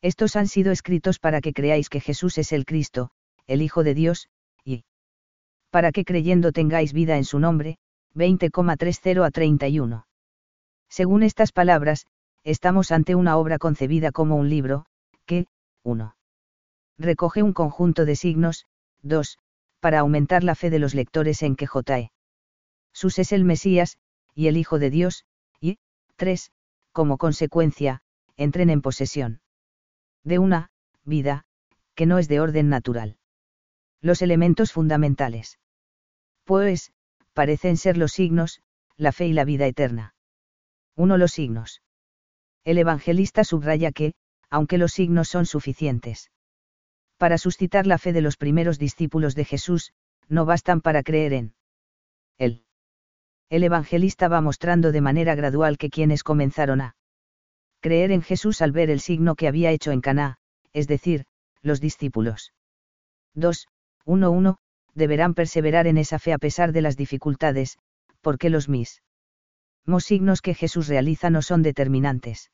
estos 0.01 0.36
han 0.36 0.48
sido 0.48 0.72
escritos 0.72 1.20
para 1.20 1.41
que 1.41 1.53
creáis 1.53 1.89
que 1.89 2.00
Jesús 2.00 2.38
es 2.38 2.51
el 2.51 2.65
Cristo, 2.65 3.12
el 3.48 3.62
Hijo 3.62 3.84
de 3.84 3.94
Dios, 3.94 4.27
y 4.63 4.86
para 5.70 5.91
que 5.91 6.05
creyendo 6.05 6.51
tengáis 6.51 6.94
vida 6.94 7.17
en 7.17 7.25
su 7.25 7.39
nombre, 7.39 7.77
20,30 8.15 9.25
a 9.25 9.31
31. 9.31 10.07
Según 10.89 11.24
estas 11.24 11.51
palabras, 11.51 12.07
estamos 12.43 12.91
ante 12.91 13.15
una 13.15 13.38
obra 13.38 13.57
concebida 13.57 14.12
como 14.12 14.38
un 14.38 14.50
libro, 14.50 14.86
que, 15.25 15.48
1. 15.84 16.15
Recoge 16.98 17.43
un 17.43 17.53
conjunto 17.53 18.05
de 18.05 18.15
signos, 18.15 18.65
2. 19.01 19.38
Para 19.81 20.00
aumentar 20.00 20.43
la 20.43 20.55
fe 20.55 20.69
de 20.69 20.79
los 20.79 20.95
lectores 20.95 21.43
en 21.43 21.55
que 21.55 21.67
J.E. 21.67 22.12
Sus 22.93 23.19
es 23.19 23.34
el 23.34 23.43
Mesías, 23.43 23.98
y 24.34 24.48
el 24.48 24.57
Hijo 24.57 24.79
de 24.79 24.89
Dios, 24.89 25.25
y, 25.60 25.77
3. 26.15 26.51
Como 26.93 27.17
consecuencia, 27.17 28.01
entren 28.38 28.69
en 28.69 28.81
posesión 28.81 29.41
de 30.24 30.39
una 30.39 30.72
vida, 31.03 31.45
que 31.93 32.05
no 32.05 32.17
es 32.17 32.27
de 32.27 32.39
orden 32.39 32.69
natural. 32.69 33.17
Los 34.01 34.22
elementos 34.22 34.72
fundamentales. 34.72 35.60
Pues, 36.45 36.91
parecen 37.35 37.77
ser 37.77 37.97
los 37.97 38.13
signos, 38.13 38.61
la 38.97 39.11
fe 39.11 39.27
y 39.27 39.33
la 39.33 39.45
vida 39.45 39.67
eterna. 39.67 40.15
1. 40.95 41.17
Los 41.17 41.33
signos. 41.33 41.81
El 42.63 42.77
evangelista 42.77 43.43
subraya 43.43 43.91
que, 43.91 44.13
aunque 44.49 44.77
los 44.77 44.93
signos 44.93 45.27
son 45.27 45.45
suficientes 45.45 46.31
para 47.17 47.37
suscitar 47.37 47.87
la 47.87 47.97
fe 47.97 48.13
de 48.13 48.21
los 48.21 48.37
primeros 48.37 48.77
discípulos 48.77 49.35
de 49.35 49.45
Jesús, 49.45 49.93
no 50.27 50.45
bastan 50.45 50.81
para 50.81 51.03
creer 51.03 51.33
en 51.33 51.55
él. 52.37 52.65
El 53.49 53.63
evangelista 53.63 54.27
va 54.27 54.41
mostrando 54.41 54.91
de 54.91 55.01
manera 55.01 55.35
gradual 55.35 55.77
que 55.77 55.89
quienes 55.89 56.23
comenzaron 56.23 56.81
a 56.81 56.95
creer 57.79 58.11
en 58.11 58.21
Jesús 58.21 58.61
al 58.61 58.71
ver 58.71 58.89
el 58.89 58.99
signo 58.99 59.35
que 59.35 59.47
había 59.47 59.71
hecho 59.71 59.91
en 59.91 60.01
Caná, 60.01 60.37
es 60.73 60.87
decir, 60.87 61.25
los 61.61 61.79
discípulos. 61.79 62.53
2. 63.35 63.67
1.1 64.05 64.57
deberán 64.95 65.33
perseverar 65.33 65.87
en 65.87 65.97
esa 65.97 66.17
fe 66.17 66.33
a 66.33 66.37
pesar 66.37 66.71
de 66.71 66.81
las 66.81 66.97
dificultades, 66.97 67.77
porque 68.21 68.49
los 68.49 68.69
mismos 68.69 69.01
signos 69.99 70.41
que 70.41 70.55
Jesús 70.55 70.87
realiza 70.87 71.29
no 71.29 71.41
son 71.41 71.61
determinantes. 71.61 72.51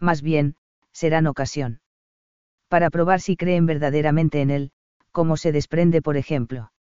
Más 0.00 0.22
bien, 0.22 0.56
serán 0.92 1.26
ocasión. 1.26 1.80
Para 2.68 2.90
probar 2.90 3.20
si 3.20 3.36
creen 3.36 3.66
verdaderamente 3.66 4.40
en 4.40 4.50
Él, 4.50 4.72
como 5.12 5.36
se 5.36 5.52
desprende 5.52 6.02
por 6.02 6.16
ejemplo. 6.16 6.72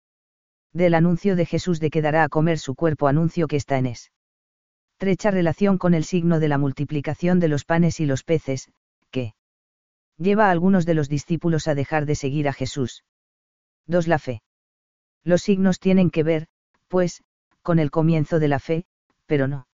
Del 0.73 0.93
anuncio 0.93 1.35
de 1.35 1.45
Jesús 1.45 1.79
de 1.79 1.89
que 1.89 2.01
dará 2.01 2.23
a 2.23 2.29
comer 2.29 2.59
su 2.59 2.75
cuerpo 2.75 3.07
anuncio 3.07 3.47
que 3.47 3.57
está 3.57 3.77
en 3.77 3.87
es. 3.87 4.11
Trecha 4.97 5.31
relación 5.31 5.77
con 5.77 5.93
el 5.93 6.03
signo 6.03 6.39
de 6.39 6.47
la 6.47 6.57
multiplicación 6.57 7.39
de 7.39 7.47
los 7.47 7.65
panes 7.65 7.99
y 7.99 8.05
los 8.05 8.23
peces, 8.23 8.69
que 9.11 9.33
lleva 10.17 10.47
a 10.47 10.51
algunos 10.51 10.85
de 10.85 10.93
los 10.93 11.09
discípulos 11.09 11.67
a 11.67 11.75
dejar 11.75 12.05
de 12.05 12.15
seguir 12.15 12.47
a 12.47 12.53
Jesús. 12.53 13.03
2. 13.87 14.07
La 14.07 14.19
fe. 14.19 14.41
Los 15.23 15.41
signos 15.41 15.79
tienen 15.79 16.09
que 16.09 16.23
ver, 16.23 16.47
pues, 16.87 17.23
con 17.61 17.79
el 17.79 17.91
comienzo 17.91 18.39
de 18.39 18.47
la 18.47 18.59
fe, 18.59 18.85
pero 19.25 19.47
no. 19.47 19.67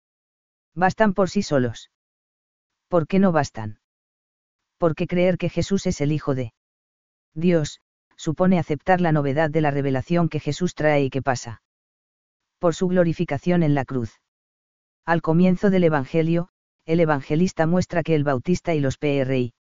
Bastan 0.74 1.14
por 1.14 1.30
sí 1.30 1.42
solos. 1.42 1.90
¿Por 2.88 3.06
qué 3.06 3.18
no 3.18 3.32
bastan? 3.32 3.78
Porque 4.78 5.06
creer 5.06 5.38
que 5.38 5.48
Jesús 5.48 5.86
es 5.86 6.00
el 6.00 6.12
Hijo 6.12 6.34
de 6.34 6.52
Dios, 7.34 7.80
supone 8.16 8.58
aceptar 8.58 9.00
la 9.00 9.12
novedad 9.12 9.50
de 9.50 9.60
la 9.60 9.70
revelación 9.70 10.28
que 10.28 10.40
Jesús 10.40 10.74
trae 10.74 11.04
y 11.04 11.10
que 11.10 11.22
pasa. 11.22 11.62
Por 12.58 12.74
su 12.74 12.88
glorificación 12.88 13.62
en 13.62 13.74
la 13.74 13.84
cruz. 13.84 14.20
Al 15.04 15.20
comienzo 15.20 15.70
del 15.70 15.84
Evangelio, 15.84 16.48
el 16.86 17.00
evangelista 17.00 17.66
muestra 17.66 18.02
que 18.02 18.14
el 18.14 18.24
Bautista 18.24 18.74
y 18.74 18.80
los 18.80 18.98
PRI 18.98 19.54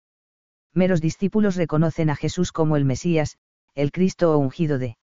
meros 0.73 1.01
discípulos 1.01 1.55
reconocen 1.55 2.09
a 2.09 2.15
Jesús 2.15 2.51
como 2.51 2.77
el 2.77 2.85
Mesías, 2.85 3.37
el 3.75 3.91
Cristo 3.91 4.33
o 4.33 4.37
ungido 4.37 4.79
de 4.79 4.97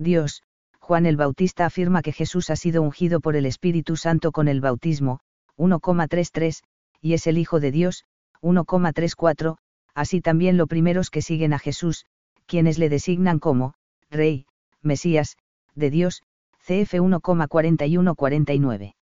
Dios, 0.00 0.42
Juan 0.78 1.04
el 1.04 1.18
Bautista 1.18 1.66
afirma 1.66 2.00
que 2.00 2.12
Jesús 2.12 2.48
ha 2.48 2.56
sido 2.56 2.80
ungido 2.80 3.20
por 3.20 3.36
el 3.36 3.44
Espíritu 3.44 3.96
Santo 3.96 4.32
con 4.32 4.48
el 4.48 4.62
bautismo, 4.62 5.20
1,33, 5.58 6.62
y 7.02 7.12
es 7.12 7.26
el 7.26 7.36
Hijo 7.36 7.60
de 7.60 7.70
Dios, 7.70 8.06
1,34, 8.40 9.58
así 9.94 10.22
también 10.22 10.56
los 10.56 10.68
primeros 10.68 11.10
que 11.10 11.20
siguen 11.20 11.52
a 11.52 11.58
Jesús, 11.58 12.06
quienes 12.46 12.78
le 12.78 12.88
designan 12.88 13.38
como, 13.38 13.74
Rey, 14.10 14.46
Mesías, 14.80 15.36
de 15.74 15.90
Dios, 15.90 16.22
CF 16.60 16.94
1,41-49. 16.94 18.94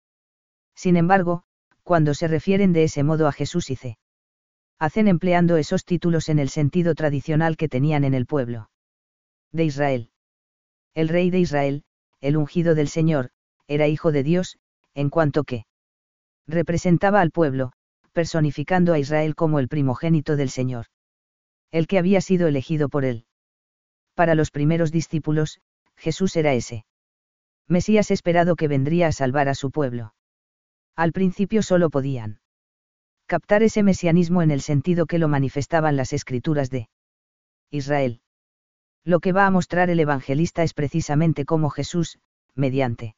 Sin 0.75 0.97
embargo, 0.97 1.45
cuando 1.85 2.13
se 2.13 2.27
refieren 2.27 2.73
de 2.73 2.85
ese 2.85 3.05
modo 3.05 3.29
a 3.29 3.33
Jesús 3.33 3.71
y 3.71 3.77
C. 3.77 3.99
Hacen 4.81 5.07
empleando 5.07 5.57
esos 5.57 5.85
títulos 5.85 6.29
en 6.29 6.41
el 6.41 6.49
sentido 6.49 6.97
tradicional 6.97 7.57
que 7.57 7.69
tenían 7.69 8.03
en 8.03 8.15
el 8.15 8.27
pueblo. 8.27 8.69
De 9.53 9.65
Israel. 9.65 10.11
El 10.99 11.09
rey 11.09 11.31
de 11.31 11.39
Israel, 11.39 11.85
el 12.21 12.37
ungido 12.37 12.75
del 12.75 12.89
Señor, 12.89 13.31
era 13.69 13.87
hijo 13.87 14.11
de 14.11 14.25
Dios, 14.25 14.59
en 14.95 15.11
cuanto 15.11 15.45
que 15.45 15.65
representaba 16.49 17.21
al 17.21 17.31
pueblo, 17.31 17.71
personificando 18.13 18.95
a 18.95 18.99
Israel 18.99 19.37
como 19.37 19.61
el 19.61 19.69
primogénito 19.69 20.35
del 20.35 20.51
Señor. 20.51 20.87
El 21.71 21.87
que 21.87 21.99
había 22.01 22.21
sido 22.21 22.49
elegido 22.49 22.89
por 22.89 23.05
él. 23.05 23.27
Para 24.17 24.35
los 24.35 24.51
primeros 24.51 24.91
discípulos, 24.91 25.61
Jesús 25.97 26.35
era 26.35 26.53
ese. 26.55 26.85
Mesías 27.69 28.11
esperado 28.11 28.57
que 28.57 28.67
vendría 28.67 29.07
a 29.07 29.13
salvar 29.13 29.49
a 29.49 29.55
su 29.55 29.71
pueblo. 29.71 30.15
Al 30.97 31.13
principio 31.13 31.63
solo 31.63 31.91
podían 31.91 32.41
captar 33.27 33.63
ese 33.63 33.85
mesianismo 33.85 34.43
en 34.43 34.51
el 34.51 34.63
sentido 34.63 35.07
que 35.07 35.21
lo 35.21 35.29
manifestaban 35.29 35.95
las 35.95 36.13
escrituras 36.13 36.71
de 36.71 36.89
Israel. 37.71 38.21
Lo 39.09 39.21
que 39.21 39.33
va 39.33 39.47
a 39.47 39.51
mostrar 39.51 39.89
el 39.89 40.01
evangelista 40.01 40.63
es 40.63 40.75
precisamente 40.75 41.47
cómo 41.47 41.71
Jesús, 41.71 42.19
mediante 42.55 43.17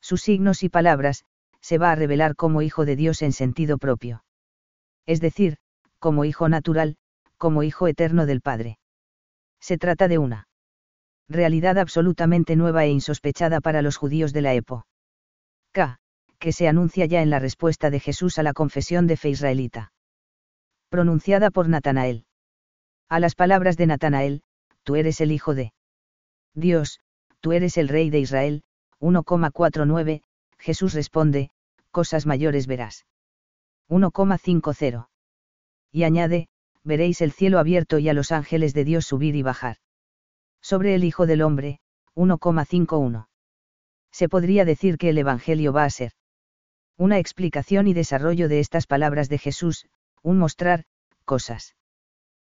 sus 0.00 0.22
signos 0.22 0.62
y 0.62 0.70
palabras, 0.70 1.26
se 1.60 1.76
va 1.76 1.92
a 1.92 1.94
revelar 1.94 2.34
como 2.34 2.62
hijo 2.62 2.86
de 2.86 2.96
Dios 2.96 3.20
en 3.20 3.32
sentido 3.32 3.76
propio. 3.76 4.24
Es 5.04 5.20
decir, 5.20 5.58
como 5.98 6.24
hijo 6.24 6.48
natural, 6.48 6.96
como 7.36 7.62
hijo 7.62 7.88
eterno 7.88 8.24
del 8.24 8.40
Padre. 8.40 8.78
Se 9.60 9.76
trata 9.76 10.08
de 10.08 10.16
una 10.16 10.48
realidad 11.28 11.76
absolutamente 11.76 12.56
nueva 12.56 12.86
e 12.86 12.88
insospechada 12.88 13.60
para 13.60 13.82
los 13.82 13.98
judíos 13.98 14.32
de 14.32 14.40
la 14.40 14.54
época. 14.54 14.86
Que 16.38 16.52
se 16.52 16.68
anuncia 16.68 17.04
ya 17.04 17.20
en 17.20 17.28
la 17.28 17.38
respuesta 17.38 17.90
de 17.90 18.00
Jesús 18.00 18.38
a 18.38 18.42
la 18.42 18.54
confesión 18.54 19.06
de 19.06 19.18
fe 19.18 19.28
israelita. 19.28 19.92
Pronunciada 20.88 21.50
por 21.50 21.68
Natanael. 21.68 22.24
A 23.10 23.20
las 23.20 23.34
palabras 23.34 23.76
de 23.76 23.86
Natanael, 23.86 24.42
tú 24.84 24.96
eres 24.96 25.20
el 25.20 25.32
Hijo 25.32 25.54
de 25.54 25.72
Dios, 26.54 27.00
tú 27.40 27.52
eres 27.52 27.76
el 27.76 27.88
Rey 27.88 28.10
de 28.10 28.20
Israel, 28.20 28.62
1,49, 29.00 30.22
Jesús 30.58 30.94
responde, 30.94 31.50
cosas 31.90 32.26
mayores 32.26 32.66
verás. 32.66 33.06
1,50. 33.88 35.08
Y 35.90 36.04
añade, 36.04 36.48
veréis 36.84 37.20
el 37.20 37.32
cielo 37.32 37.58
abierto 37.58 37.98
y 37.98 38.08
a 38.08 38.14
los 38.14 38.32
ángeles 38.32 38.74
de 38.74 38.84
Dios 38.84 39.06
subir 39.06 39.34
y 39.34 39.42
bajar. 39.42 39.76
Sobre 40.60 40.94
el 40.94 41.04
Hijo 41.04 41.26
del 41.26 41.42
Hombre, 41.42 41.80
1,51. 42.14 43.26
Se 44.10 44.28
podría 44.28 44.64
decir 44.64 44.98
que 44.98 45.08
el 45.08 45.18
Evangelio 45.18 45.72
va 45.72 45.84
a 45.84 45.90
ser 45.90 46.12
una 46.96 47.18
explicación 47.18 47.88
y 47.88 47.94
desarrollo 47.94 48.48
de 48.48 48.60
estas 48.60 48.86
palabras 48.86 49.28
de 49.28 49.38
Jesús, 49.38 49.86
un 50.22 50.38
mostrar, 50.38 50.84
cosas 51.24 51.74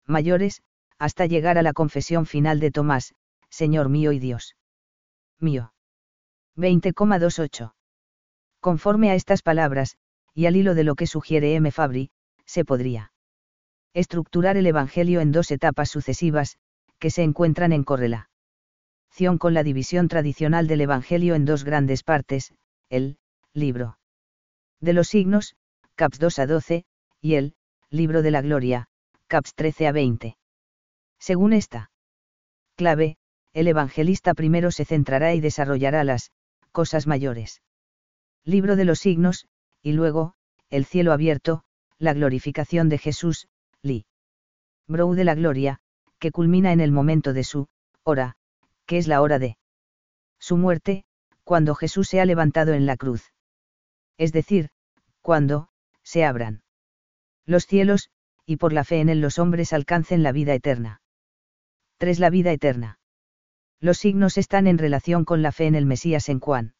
mayores, 0.06 0.64
hasta 1.00 1.26
llegar 1.26 1.58
a 1.58 1.64
la 1.64 1.74
confesión 1.74 2.26
final 2.26 2.60
de 2.60 2.72
Tomás, 2.72 3.16
Señor 3.50 3.90
mío 3.90 4.12
y 4.12 4.20
Dios 4.20 4.56
mío. 5.40 5.74
20,28. 6.58 7.74
Conforme 8.60 9.10
a 9.10 9.16
estas 9.16 9.42
palabras, 9.42 9.98
y 10.34 10.46
al 10.46 10.58
hilo 10.58 10.76
de 10.76 10.84
lo 10.84 10.96
que 10.96 11.08
sugiere 11.08 11.56
M. 11.56 11.72
Fabri, 11.72 12.12
se 12.46 12.66
podría 12.66 13.14
estructurar 13.94 14.58
el 14.58 14.68
Evangelio 14.68 15.22
en 15.22 15.32
dos 15.32 15.52
etapas 15.52 15.90
sucesivas, 15.90 16.58
que 17.00 17.10
se 17.10 17.24
encuentran 17.24 17.72
en 17.72 17.84
correlación 17.84 19.38
con 19.38 19.54
la 19.54 19.64
división 19.64 20.10
tradicional 20.10 20.68
del 20.68 20.82
Evangelio 20.82 21.36
en 21.36 21.46
dos 21.46 21.64
grandes 21.64 22.04
partes, 22.04 22.54
el 22.90 23.18
libro 23.54 23.98
de 24.82 24.94
los 24.94 25.08
signos, 25.08 25.56
caps 25.96 26.20
2 26.20 26.40
a 26.40 26.46
12, 26.46 26.86
y 27.22 27.36
el 27.36 27.56
libro 27.90 28.22
de 28.22 28.32
la 28.32 28.42
gloria, 28.42 28.88
caps 29.28 29.54
13 29.56 29.88
a 29.88 29.92
20. 29.92 30.39
Según 31.20 31.54
esta 31.54 31.92
clave, 32.76 33.18
el 33.54 33.68
evangelista 33.68 34.34
primero 34.34 34.72
se 34.72 34.86
centrará 34.86 35.34
y 35.34 35.42
desarrollará 35.42 36.04
las 36.04 36.32
cosas 36.72 37.08
mayores. 37.08 37.62
Libro 38.44 38.76
de 38.76 38.86
los 38.86 39.00
signos, 39.00 39.48
y 39.82 39.94
luego, 39.94 40.36
el 40.70 40.86
cielo 40.86 41.12
abierto, 41.12 41.64
la 41.98 42.14
glorificación 42.14 42.90
de 42.90 42.98
Jesús, 42.98 43.48
Li. 43.82 44.06
Brou 44.88 45.14
de 45.14 45.24
la 45.24 45.36
gloria, 45.36 45.80
que 46.20 46.32
culmina 46.32 46.72
en 46.72 46.80
el 46.80 46.92
momento 46.92 47.34
de 47.34 47.44
su 47.44 47.68
hora, 48.04 48.38
que 48.86 48.98
es 48.98 49.08
la 49.08 49.22
hora 49.22 49.40
de 49.40 49.58
su 50.40 50.58
muerte, 50.58 51.04
cuando 51.44 51.76
Jesús 51.76 52.08
se 52.08 52.22
ha 52.22 52.26
levantado 52.26 52.74
en 52.74 52.86
la 52.86 52.96
cruz. 52.96 53.34
Es 54.18 54.32
decir, 54.32 54.70
cuando, 55.22 55.70
se 56.04 56.24
abran 56.24 56.64
los 57.46 57.66
cielos, 57.66 58.10
y 58.46 58.58
por 58.58 58.74
la 58.74 58.84
fe 58.84 59.00
en 59.00 59.10
él 59.10 59.22
los 59.22 59.38
hombres 59.38 59.74
alcancen 59.74 60.24
la 60.24 60.32
vida 60.32 60.54
eterna. 60.54 60.99
3. 62.00 62.18
La 62.20 62.30
vida 62.30 62.54
eterna. 62.54 62.98
Los 63.82 63.98
signos 63.98 64.38
están 64.38 64.68
en 64.68 64.78
relación 64.78 65.26
con 65.26 65.42
la 65.42 65.52
fe 65.52 65.66
en 65.68 65.76
el 65.76 65.86
Mesías 65.86 66.30
en 66.30 66.40
Juan. 66.40 66.74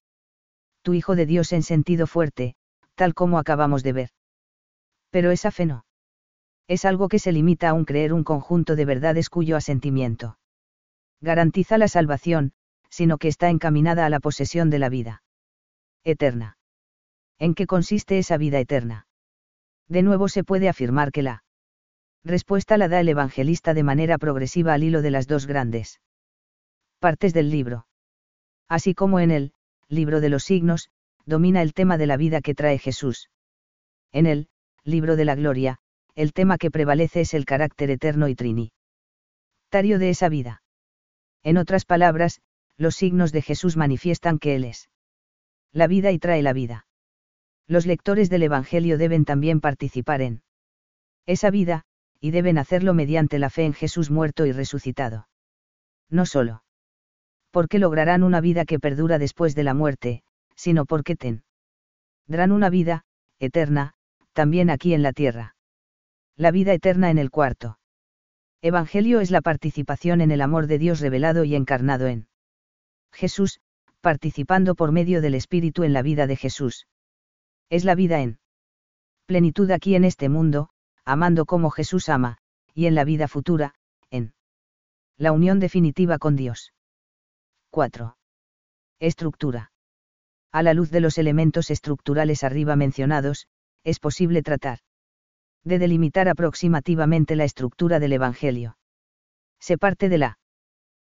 Tu 0.82 0.94
Hijo 0.94 1.18
de 1.18 1.26
Dios 1.26 1.52
en 1.52 1.62
sentido 1.62 2.08
fuerte, 2.08 2.56
tal 2.96 3.14
como 3.14 3.38
acabamos 3.38 3.84
de 3.84 3.92
ver. 3.92 4.10
Pero 5.10 5.32
esa 5.32 5.52
fe 5.52 5.66
no. 5.66 5.86
Es 6.70 6.86
algo 6.86 7.10
que 7.10 7.20
se 7.20 7.34
limita 7.34 7.68
a 7.68 7.74
un 7.74 7.84
creer 7.84 8.14
un 8.14 8.24
conjunto 8.24 8.78
de 8.78 8.86
verdades 8.86 9.30
cuyo 9.30 9.58
asentimiento 9.58 10.38
garantiza 11.20 11.78
la 11.78 11.90
salvación, 11.90 12.54
sino 12.90 13.18
que 13.18 13.28
está 13.28 13.50
encaminada 13.50 14.06
a 14.06 14.10
la 14.10 14.22
posesión 14.22 14.70
de 14.70 14.80
la 14.80 14.88
vida 14.88 15.22
eterna. 16.06 16.58
¿En 17.40 17.56
qué 17.56 17.68
consiste 17.68 18.20
esa 18.20 18.38
vida 18.38 18.58
eterna? 18.62 19.06
De 19.90 20.02
nuevo 20.02 20.30
se 20.30 20.46
puede 20.46 20.70
afirmar 20.70 21.12
que 21.12 21.24
la 21.24 21.44
respuesta 22.24 22.78
la 22.78 22.88
da 22.88 23.00
el 23.00 23.10
evangelista 23.10 23.74
de 23.74 23.84
manera 23.84 24.18
progresiva 24.18 24.74
al 24.74 24.84
hilo 24.84 25.02
de 25.02 25.12
las 25.12 25.28
dos 25.28 25.46
grandes 25.46 26.00
partes 27.00 27.34
del 27.34 27.50
libro. 27.50 27.88
Así 28.68 28.94
como 28.94 29.20
en 29.20 29.32
el 29.32 29.54
libro 29.88 30.20
de 30.20 30.30
los 30.30 30.44
signos, 30.44 30.90
domina 31.26 31.62
el 31.62 31.74
tema 31.74 31.98
de 31.98 32.08
la 32.08 32.18
vida 32.18 32.42
que 32.42 32.56
trae 32.56 32.78
Jesús. 32.78 33.30
En 34.12 34.26
el 34.26 34.50
libro 34.84 35.16
de 35.16 35.26
la 35.26 35.36
gloria, 35.36 35.80
el 36.16 36.34
tema 36.34 36.58
que 36.58 36.72
prevalece 36.72 37.22
es 37.22 37.34
el 37.34 37.46
carácter 37.46 37.90
eterno 37.90 38.28
y 38.28 38.36
trinitario 38.36 38.72
de 39.72 40.10
esa 40.10 40.28
vida. 40.28 40.62
En 41.44 41.58
otras 41.58 41.86
palabras, 41.86 42.42
los 42.78 42.96
signos 42.96 43.32
de 43.32 43.42
Jesús 43.42 43.78
manifiestan 43.78 44.40
que 44.40 44.56
Él 44.56 44.66
es 44.66 44.90
la 45.72 45.88
vida 45.88 46.12
y 46.12 46.20
trae 46.20 46.42
la 46.42 46.54
vida. 46.54 46.88
Los 47.68 47.86
lectores 47.86 48.30
del 48.30 48.44
Evangelio 48.44 48.98
deben 48.98 49.26
también 49.26 49.62
participar 49.62 50.22
en 50.22 50.42
esa 51.26 51.52
vida, 51.52 51.86
y 52.20 52.32
deben 52.32 52.58
hacerlo 52.58 52.94
mediante 52.94 53.40
la 53.40 53.50
fe 53.50 53.66
en 53.66 53.74
Jesús 53.74 54.12
muerto 54.12 54.46
y 54.46 54.52
resucitado. 54.52 55.28
No 56.10 56.26
solo 56.26 56.64
porque 57.52 57.80
lograrán 57.80 58.24
una 58.24 58.42
vida 58.42 58.66
que 58.66 58.80
perdura 58.80 59.18
después 59.18 59.56
de 59.56 59.64
la 59.64 59.74
muerte, 59.74 60.24
sino 60.56 60.86
porque 60.86 61.16
tendrán 61.16 62.52
una 62.52 62.70
vida, 62.70 63.06
eterna, 63.40 63.94
también 64.34 64.70
aquí 64.70 64.94
en 64.94 65.04
la 65.04 65.14
tierra. 65.14 65.56
La 66.36 66.52
vida 66.52 66.74
eterna 66.74 67.10
en 67.10 67.18
el 67.18 67.32
cuarto. 67.32 67.80
Evangelio 68.62 69.20
es 69.22 69.32
la 69.32 69.42
participación 69.42 70.22
en 70.22 70.32
el 70.32 70.42
amor 70.42 70.68
de 70.68 70.78
Dios 70.78 71.00
revelado 71.00 71.44
y 71.44 71.56
encarnado 71.56 72.08
en 72.08 72.28
Jesús, 73.12 73.60
participando 74.02 74.76
por 74.76 74.92
medio 74.92 75.22
del 75.22 75.34
Espíritu 75.34 75.84
en 75.84 75.94
la 75.94 76.02
vida 76.02 76.28
de 76.28 76.36
Jesús. 76.36 76.88
Es 77.70 77.86
la 77.86 77.96
vida 77.96 78.22
en 78.22 78.40
plenitud 79.26 79.70
aquí 79.72 79.96
en 79.96 80.04
este 80.04 80.28
mundo, 80.30 80.70
amando 81.10 81.46
como 81.46 81.72
Jesús 81.72 82.08
ama, 82.08 82.38
y 82.76 82.86
en 82.86 82.94
la 82.94 83.04
vida 83.04 83.28
futura, 83.28 83.74
en 84.12 84.36
la 85.18 85.32
unión 85.32 85.60
definitiva 85.60 86.20
con 86.20 86.36
Dios. 86.36 86.72
4. 87.72 88.16
Estructura. 89.00 89.72
A 90.52 90.62
la 90.62 90.76
luz 90.76 90.92
de 90.92 91.00
los 91.00 91.18
elementos 91.18 91.72
estructurales 91.72 92.44
arriba 92.44 92.76
mencionados, 92.76 93.48
es 93.84 94.00
posible 94.00 94.44
tratar 94.44 94.80
de 95.64 95.80
delimitar 95.80 96.30
aproximativamente 96.30 97.36
la 97.36 97.44
estructura 97.44 98.00
del 98.00 98.14
Evangelio. 98.14 98.78
Se 99.60 99.80
parte 99.80 100.10
de 100.10 100.20
la 100.20 100.38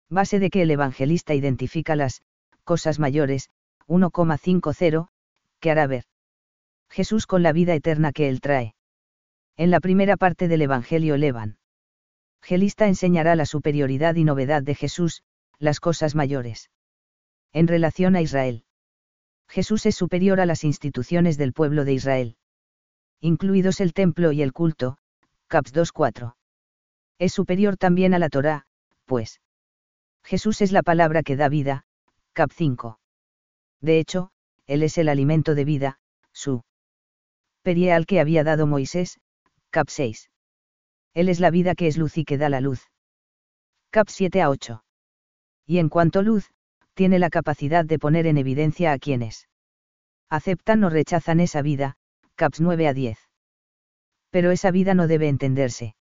base 0.08 0.40
de 0.40 0.50
que 0.50 0.62
el 0.62 0.72
evangelista 0.72 1.34
identifica 1.34 1.98
las 1.98 2.22
cosas 2.64 3.00
mayores, 3.00 3.50
1,50, 3.88 5.10
que 5.60 5.72
hará 5.72 5.88
ver 5.88 6.06
Jesús 6.90 7.28
con 7.28 7.44
la 7.44 7.52
vida 7.52 7.76
eterna 7.76 8.14
que 8.14 8.30
él 8.30 8.40
trae. 8.40 8.76
En 9.60 9.72
la 9.72 9.82
primera 9.82 10.15
parte 10.15 10.48
del 10.48 10.62
Evangelio 10.62 11.15
elevan. 11.15 11.58
Gelista 12.41 12.88
enseñará 12.88 13.36
la 13.36 13.45
superioridad 13.45 14.15
y 14.15 14.24
novedad 14.24 14.63
de 14.63 14.74
Jesús, 14.74 15.22
las 15.58 15.82
cosas 15.82 16.15
mayores. 16.15 16.72
En 17.52 17.67
relación 17.67 18.15
a 18.15 18.22
Israel. 18.22 18.63
Jesús 19.50 19.86
es 19.86 19.95
superior 19.95 20.39
a 20.39 20.45
las 20.45 20.63
instituciones 20.63 21.38
del 21.38 21.52
pueblo 21.52 21.84
de 21.84 21.91
Israel. 21.91 22.38
Incluidos 23.19 23.82
el 23.82 23.91
templo 23.91 24.32
y 24.32 24.43
el 24.43 24.54
culto, 24.54 24.98
Caps 25.48 25.74
2.4. 25.74 26.36
Es 27.17 27.34
superior 27.34 27.76
también 27.76 28.13
a 28.13 28.19
la 28.19 28.30
Torá, 28.30 28.65
pues. 29.04 29.41
Jesús 30.24 30.62
es 30.62 30.72
la 30.72 30.84
palabra 30.84 31.22
que 31.22 31.36
da 31.36 31.50
vida, 31.50 31.84
Cap 32.32 32.52
5. 32.56 32.98
De 33.82 34.00
hecho, 34.00 34.32
Él 34.67 34.84
es 34.84 34.98
el 34.98 35.10
alimento 35.10 35.54
de 35.54 35.65
vida, 35.65 36.00
su 36.32 36.63
perial 37.62 38.06
que 38.06 38.22
había 38.22 38.45
dado 38.45 38.65
Moisés, 38.65 39.19
cap 39.70 39.90
6. 39.90 40.30
Él 41.14 41.30
es 41.30 41.40
la 41.40 41.52
vida 41.52 41.76
que 41.76 41.88
es 41.88 41.98
luz 41.98 42.18
y 42.18 42.26
que 42.26 42.38
da 42.38 42.50
la 42.50 42.62
luz. 42.62 42.88
Cap 43.92 44.08
7 44.10 44.42
a 44.42 44.50
8. 44.50 44.84
Y 45.66 45.78
en 45.78 45.90
cuanto 45.90 46.22
luz, 46.22 46.52
tiene 46.94 47.20
la 47.20 47.30
capacidad 47.30 47.86
de 47.86 48.00
poner 48.00 48.28
en 48.28 48.38
evidencia 48.38 48.92
a 48.92 49.00
quienes 49.00 49.48
aceptan 50.30 50.84
o 50.84 50.90
rechazan 50.90 51.40
esa 51.40 51.62
vida, 51.62 51.96
caps 52.36 52.62
9 52.62 52.88
a 52.88 52.94
10. 52.94 53.18
Pero 54.30 54.52
esa 54.52 54.72
vida 54.72 54.94
no 54.94 55.08
debe 55.08 55.28
entenderse. 55.28 55.96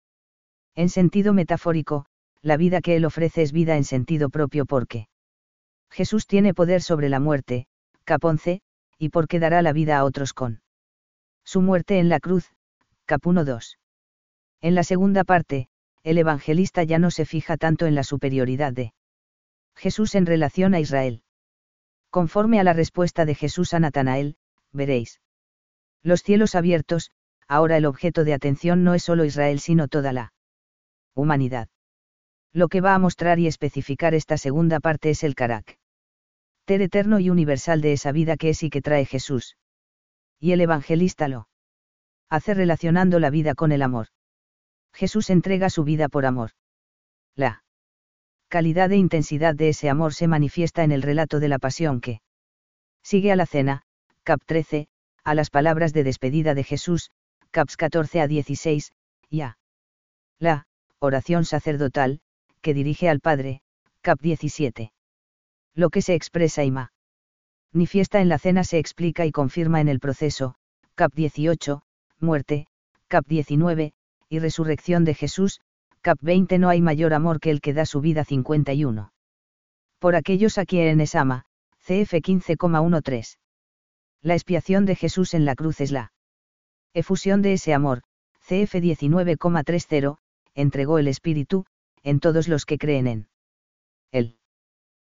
En 0.76 0.90
sentido 0.90 1.34
metafórico, 1.34 2.06
la 2.42 2.58
vida 2.58 2.82
que 2.82 2.96
Él 2.96 3.06
ofrece 3.06 3.42
es 3.42 3.52
vida 3.52 3.78
en 3.78 3.84
sentido 3.84 4.30
propio 4.30 4.66
porque 4.66 5.08
Jesús 5.90 6.28
tiene 6.28 6.54
poder 6.54 6.82
sobre 6.82 7.10
la 7.10 7.20
muerte, 7.20 7.68
cap 8.04 8.24
11, 8.24 8.62
y 8.98 9.10
porque 9.10 9.40
dará 9.40 9.62
la 9.62 9.74
vida 9.74 9.98
a 9.98 10.04
otros 10.04 10.34
con 10.34 10.62
su 11.44 11.62
muerte 11.62 12.00
en 12.00 12.10
la 12.10 12.20
cruz, 12.20 12.52
cap 13.08 13.24
1-2. 13.24 13.78
En 14.62 14.76
la 14.76 14.84
segunda 14.84 15.24
parte, 15.24 15.70
el 16.04 16.18
evangelista 16.18 16.84
ya 16.84 17.00
no 17.00 17.10
se 17.10 17.26
fija 17.26 17.58
tanto 17.58 17.86
en 17.86 17.96
la 17.96 18.04
superioridad 18.04 18.74
de 18.74 18.94
Jesús 19.76 20.14
en 20.14 20.26
relación 20.26 20.74
a 20.74 20.80
Israel. 20.80 21.24
Conforme 22.10 22.60
a 22.60 22.64
la 22.64 22.74
respuesta 22.74 23.26
de 23.26 23.34
Jesús 23.34 23.74
a 23.74 23.80
Natanael, 23.80 24.36
veréis. 24.72 25.22
Los 26.04 26.22
cielos 26.22 26.54
abiertos, 26.54 27.12
ahora 27.48 27.78
el 27.78 27.86
objeto 27.86 28.24
de 28.24 28.34
atención 28.34 28.84
no 28.84 28.94
es 28.94 29.04
solo 29.04 29.24
Israel 29.24 29.60
sino 29.60 29.88
toda 29.88 30.12
la 30.14 30.34
humanidad. 31.16 31.70
Lo 32.52 32.68
que 32.68 32.82
va 32.82 32.94
a 32.94 33.00
mostrar 33.00 33.40
y 33.40 33.48
especificar 33.48 34.14
esta 34.14 34.38
segunda 34.38 34.80
parte 34.80 35.12
es 35.12 35.24
el 35.24 35.36
carácter 35.36 35.78
eterno 36.68 37.20
y 37.20 37.30
universal 37.30 37.80
de 37.80 37.94
esa 37.94 38.12
vida 38.12 38.36
que 38.36 38.50
es 38.50 38.64
y 38.64 38.70
que 38.70 38.82
trae 38.82 39.06
Jesús. 39.06 39.56
Y 40.40 40.52
el 40.52 40.60
evangelista 40.60 41.30
lo 41.30 41.48
hace 42.30 42.54
relacionando 42.54 43.20
la 43.20 43.30
vida 43.30 43.56
con 43.56 43.72
el 43.72 43.82
amor. 43.82 44.08
Jesús 44.94 45.30
entrega 45.30 45.70
su 45.70 45.84
vida 45.84 46.10
por 46.10 46.26
amor. 46.26 46.52
La 47.36 47.64
calidad 48.48 48.92
e 48.92 48.98
intensidad 48.98 49.56
de 49.56 49.70
ese 49.70 49.90
amor 49.90 50.14
se 50.14 50.28
manifiesta 50.28 50.84
en 50.84 50.92
el 50.92 51.02
relato 51.02 51.40
de 51.40 51.50
la 51.50 51.60
pasión 51.60 52.02
que 52.02 52.22
sigue 53.04 53.32
a 53.32 53.36
la 53.36 53.46
cena, 53.46 53.84
cap 54.24 54.42
13, 54.46 54.88
a 55.24 55.34
las 55.34 55.50
palabras 55.50 55.94
de 55.94 56.04
despedida 56.04 56.54
de 56.54 56.64
Jesús, 56.64 57.12
caps 57.52 57.78
14 57.78 58.22
a 58.22 58.28
16, 58.28 58.92
y 59.30 59.42
a 59.42 59.58
la 60.40 60.68
oración 61.00 61.46
sacerdotal, 61.46 62.22
que 62.62 62.74
dirige 62.74 63.10
al 63.10 63.20
Padre, 63.20 63.62
cap 64.02 64.20
17. 64.22 64.92
Lo 65.74 65.90
que 65.90 66.02
se 66.02 66.16
expresa 66.16 66.64
y 66.64 66.72
ma. 66.72 66.92
Ni 67.72 67.86
fiesta 67.86 68.22
en 68.22 68.30
la 68.30 68.40
cena 68.40 68.64
se 68.64 68.80
explica 68.80 69.26
y 69.26 69.32
confirma 69.32 69.82
en 69.82 69.90
el 69.90 70.00
proceso, 70.00 70.56
cap 70.96 71.14
18, 71.14 71.84
muerte, 72.20 72.68
cap 73.08 73.26
19, 73.28 73.94
y 74.30 74.40
resurrección 74.40 75.06
de 75.06 75.14
Jesús, 75.14 75.62
Cap 76.02 76.20
20 76.22 76.58
No 76.60 76.70
hay 76.70 76.82
mayor 76.82 77.14
amor 77.14 77.40
que 77.40 77.50
el 77.50 77.60
que 77.60 77.74
da 77.74 77.86
su 77.86 78.00
vida 78.02 78.24
51. 78.24 79.12
Por 80.00 80.16
aquellos 80.16 80.58
a 80.58 80.66
quienes 80.66 81.16
ama, 81.16 81.46
CF 81.80 82.14
15,13. 82.14 83.38
La 84.22 84.34
expiación 84.34 84.86
de 84.86 84.96
Jesús 84.96 85.34
en 85.34 85.46
la 85.46 85.56
cruz 85.56 85.82
es 85.82 85.92
la 85.92 86.14
efusión 86.94 87.42
de 87.42 87.54
ese 87.54 87.74
amor, 87.74 88.04
CF 88.40 88.76
19,30, 88.76 90.18
entregó 90.54 90.98
el 90.98 91.08
Espíritu, 91.08 91.66
en 92.04 92.20
todos 92.20 92.48
los 92.48 92.66
que 92.66 92.78
creen 92.78 93.08
en 93.08 93.28
Él. 94.12 94.38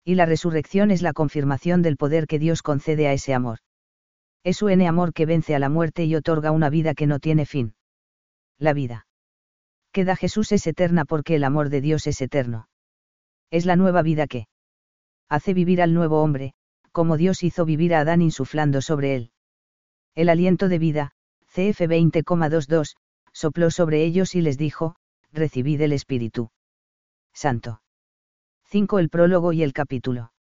Y 0.04 0.16
la 0.16 0.26
resurrección 0.26 0.92
es 0.92 1.02
la 1.02 1.14
confirmación 1.14 1.82
del 1.82 1.98
poder 1.98 2.26
que 2.26 2.40
Dios 2.40 2.64
concede 2.64 3.08
a 3.08 3.14
ese 3.14 3.34
amor. 3.34 3.60
Es 4.44 4.58
su 4.58 4.70
N 4.70 4.88
amor 4.88 5.14
que 5.14 5.26
vence 5.26 5.56
a 5.56 5.60
la 5.60 5.70
muerte 5.70 6.06
y 6.06 6.16
otorga 6.16 6.52
una 6.52 6.70
vida 6.70 6.94
que 6.94 7.08
no 7.08 7.20
tiene 7.20 7.46
fin. 7.46 7.76
La 8.58 8.74
vida 8.74 9.06
que 9.92 10.06
da 10.06 10.16
Jesús 10.16 10.52
es 10.52 10.68
eterna 10.68 11.06
porque 11.06 11.36
el 11.36 11.44
amor 11.44 11.70
de 11.70 11.82
Dios 11.82 12.08
es 12.08 12.22
eterno. 12.22 12.70
Es 13.50 13.66
la 13.66 13.76
nueva 13.76 14.02
vida 14.02 14.28
que 14.28 14.48
hace 15.28 15.54
vivir 15.54 15.82
al 15.82 15.94
nuevo 15.94 16.22
hombre, 16.22 16.54
como 16.92 17.18
Dios 17.18 17.44
hizo 17.44 17.66
vivir 17.66 17.94
a 17.96 18.02
Adán 18.02 18.22
insuflando 18.22 18.82
sobre 18.82 19.16
él. 19.16 19.32
El 20.16 20.30
aliento 20.30 20.70
de 20.70 20.80
vida, 20.80 21.12
CF 21.48 21.82
20,22, 21.82 22.96
sopló 23.32 23.72
sobre 23.72 24.04
ellos 24.04 24.36
y 24.36 24.42
les 24.42 24.58
dijo, 24.58 24.96
recibid 25.32 25.82
el 25.82 25.94
Espíritu 25.94 26.52
Santo. 27.34 27.82
5. 28.66 29.00
El 29.00 29.10
prólogo 29.10 29.54
y 29.54 29.64
el 29.64 29.74
capítulo. 29.74 30.32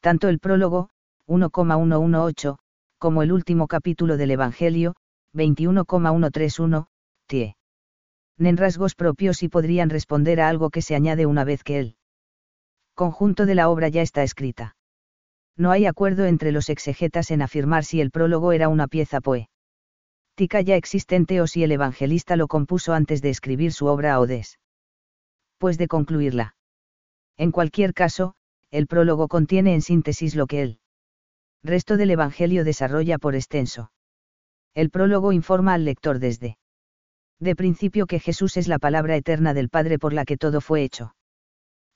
Tanto 0.00 0.28
el 0.28 0.38
prólogo, 0.38 0.90
1,118, 1.26 2.58
como 3.00 3.22
el 3.22 3.32
último 3.32 3.66
capítulo 3.66 4.18
del 4.18 4.30
Evangelio, 4.30 4.94
21,131, 5.32 6.86
tie 7.26 7.56
en 8.38 8.56
rasgos 8.56 8.94
propios 8.94 9.42
y 9.42 9.48
podrían 9.48 9.90
responder 9.90 10.40
a 10.40 10.48
algo 10.48 10.70
que 10.70 10.82
se 10.82 10.94
añade 10.94 11.24
una 11.24 11.44
vez 11.44 11.64
que 11.64 11.78
el 11.78 11.96
conjunto 12.94 13.46
de 13.46 13.54
la 13.54 13.70
obra 13.70 13.88
ya 13.88 14.02
está 14.02 14.22
escrita. 14.22 14.76
No 15.56 15.70
hay 15.70 15.86
acuerdo 15.86 16.26
entre 16.26 16.52
los 16.52 16.68
exegetas 16.68 17.30
en 17.30 17.42
afirmar 17.42 17.84
si 17.84 18.00
el 18.00 18.10
prólogo 18.10 18.52
era 18.52 18.68
una 18.68 18.86
pieza 18.86 19.20
poética 19.20 20.60
ya 20.62 20.76
existente 20.76 21.40
o 21.40 21.46
si 21.46 21.64
el 21.64 21.72
evangelista 21.72 22.36
lo 22.36 22.48
compuso 22.48 22.92
antes 22.92 23.22
de 23.22 23.30
escribir 23.30 23.72
su 23.72 23.86
obra 23.86 24.20
o. 24.20 24.26
Pues 25.58 25.78
de 25.78 25.88
concluirla. 25.88 26.54
En 27.38 27.50
cualquier 27.50 27.94
caso, 27.94 28.34
el 28.70 28.86
prólogo 28.86 29.28
contiene 29.28 29.74
en 29.74 29.82
síntesis 29.82 30.34
lo 30.34 30.46
que 30.46 30.62
el 30.62 30.79
resto 31.62 31.96
del 31.96 32.10
Evangelio 32.10 32.64
desarrolla 32.64 33.18
por 33.18 33.34
extenso. 33.34 33.92
El 34.74 34.90
prólogo 34.90 35.32
informa 35.32 35.74
al 35.74 35.84
lector 35.84 36.18
desde 36.18 36.56
de 37.40 37.56
principio 37.56 38.06
que 38.06 38.20
Jesús 38.20 38.56
es 38.58 38.68
la 38.68 38.78
palabra 38.78 39.16
eterna 39.16 39.54
del 39.54 39.70
Padre 39.70 39.98
por 39.98 40.12
la 40.12 40.24
que 40.24 40.36
todo 40.36 40.60
fue 40.60 40.82
hecho. 40.82 41.14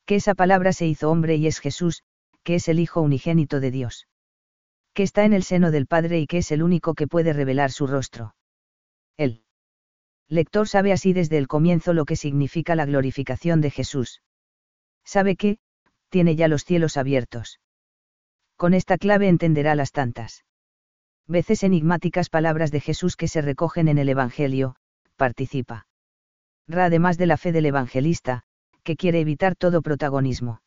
Que 0.07 0.17
esa 0.17 0.35
palabra 0.35 0.73
se 0.73 0.87
hizo 0.87 1.11
hombre 1.11 1.37
y 1.37 1.47
es 1.47 1.61
Jesús, 1.61 2.03
que 2.43 2.57
es 2.57 2.69
el 2.69 2.81
Hijo 2.81 3.03
unigénito 3.03 3.61
de 3.61 3.71
Dios. 3.71 4.09
Que 4.95 5.03
está 5.03 5.25
en 5.25 5.35
el 5.35 5.43
seno 5.43 5.71
del 5.71 5.87
Padre 5.87 6.19
y 6.19 6.27
que 6.27 6.39
es 6.39 6.51
el 6.51 6.63
único 6.63 6.95
que 6.95 7.07
puede 7.07 7.33
revelar 7.35 7.73
su 7.73 7.87
rostro. 7.87 8.35
El 9.19 9.45
lector 10.29 10.67
sabe 10.67 10.93
así 10.93 11.13
desde 11.13 11.37
el 11.37 11.47
comienzo 11.47 11.93
lo 11.93 12.07
que 12.07 12.17
significa 12.17 12.75
la 12.75 12.87
glorificación 12.87 13.61
de 13.61 13.71
Jesús. 13.71 14.23
Sabe 15.05 15.37
que, 15.37 15.59
tiene 16.09 16.37
ya 16.37 16.49
los 16.49 16.65
cielos 16.65 16.97
abiertos. 16.97 17.61
Con 18.57 18.75
esta 18.75 18.99
clave 18.99 19.29
entenderá 19.29 19.75
las 19.75 19.93
tantas 19.93 20.45
veces 21.27 21.63
enigmáticas 21.63 22.29
palabras 22.29 22.71
de 22.71 22.81
Jesús 22.81 23.17
que 23.17 23.29
se 23.29 23.41
recogen 23.41 23.89
en 23.89 23.99
el 23.99 24.09
Evangelio, 24.09 24.77
participa. 25.17 25.87
Ra 26.69 26.87
además 26.87 27.19
de 27.19 27.27
la 27.27 27.37
fe 27.37 27.53
del 27.53 27.67
evangelista, 27.67 28.43
que 28.83 28.97
quiere 28.97 29.21
evitar 29.21 29.57
todo 29.57 29.83
protagonismo. 29.83 30.61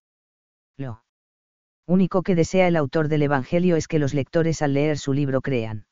Lo 0.77 1.03
único 1.85 2.23
que 2.23 2.35
desea 2.35 2.67
el 2.67 2.75
autor 2.75 3.07
del 3.07 3.23
Evangelio 3.23 3.75
es 3.75 3.87
que 3.87 3.99
los 3.99 4.13
lectores 4.13 4.61
al 4.61 4.73
leer 4.73 4.97
su 4.97 5.13
libro 5.13 5.41
crean. 5.41 5.85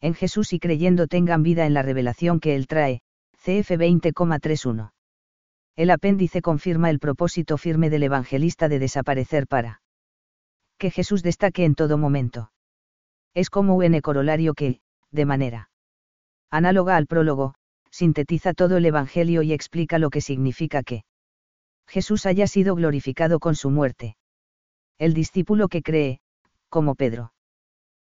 En 0.00 0.14
Jesús 0.14 0.52
y 0.52 0.60
creyendo 0.60 1.08
tengan 1.08 1.42
vida 1.42 1.66
en 1.66 1.74
la 1.74 1.82
revelación 1.82 2.40
que 2.40 2.54
Él 2.54 2.66
trae, 2.66 3.00
CF 3.36 3.72
20,31. 3.72 4.92
El 5.76 5.90
apéndice 5.90 6.42
confirma 6.42 6.90
el 6.90 6.98
propósito 6.98 7.56
firme 7.56 7.90
del 7.90 8.04
evangelista 8.04 8.68
de 8.68 8.78
desaparecer 8.78 9.46
para 9.46 9.80
que 10.78 10.90
Jesús 10.90 11.22
destaque 11.22 11.64
en 11.64 11.74
todo 11.74 11.98
momento. 11.98 12.52
Es 13.34 13.50
como 13.50 13.76
un 13.76 14.00
corolario 14.00 14.54
que, 14.54 14.80
de 15.10 15.24
manera 15.24 15.70
análoga 16.50 16.96
al 16.96 17.06
prólogo, 17.06 17.54
sintetiza 17.90 18.54
todo 18.54 18.78
el 18.78 18.86
Evangelio 18.86 19.42
y 19.42 19.52
explica 19.52 19.98
lo 19.98 20.08
que 20.10 20.20
significa 20.20 20.82
que 20.82 21.04
Jesús 21.86 22.26
haya 22.26 22.46
sido 22.46 22.74
glorificado 22.74 23.38
con 23.38 23.54
su 23.54 23.70
muerte. 23.70 24.16
El 24.98 25.14
discípulo 25.14 25.68
que 25.68 25.82
cree, 25.82 26.20
como 26.68 26.94
Pedro, 26.94 27.32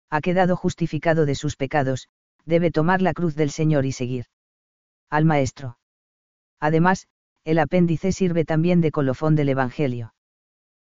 ha 0.10 0.22
quedado 0.22 0.56
justificado 0.56 1.26
de 1.26 1.36
sus 1.36 1.56
pecados, 1.56 2.08
debe 2.46 2.72
tomar 2.72 3.02
la 3.02 3.14
cruz 3.14 3.36
del 3.36 3.50
Señor 3.50 3.86
y 3.86 3.92
seguir 3.92 4.26
al 5.10 5.26
Maestro. 5.26 5.78
Además, 6.60 7.08
el 7.44 7.60
apéndice 7.60 8.12
sirve 8.12 8.46
también 8.46 8.82
de 8.82 8.92
colofón 8.92 9.36
del 9.36 9.50
Evangelio. 9.50 10.14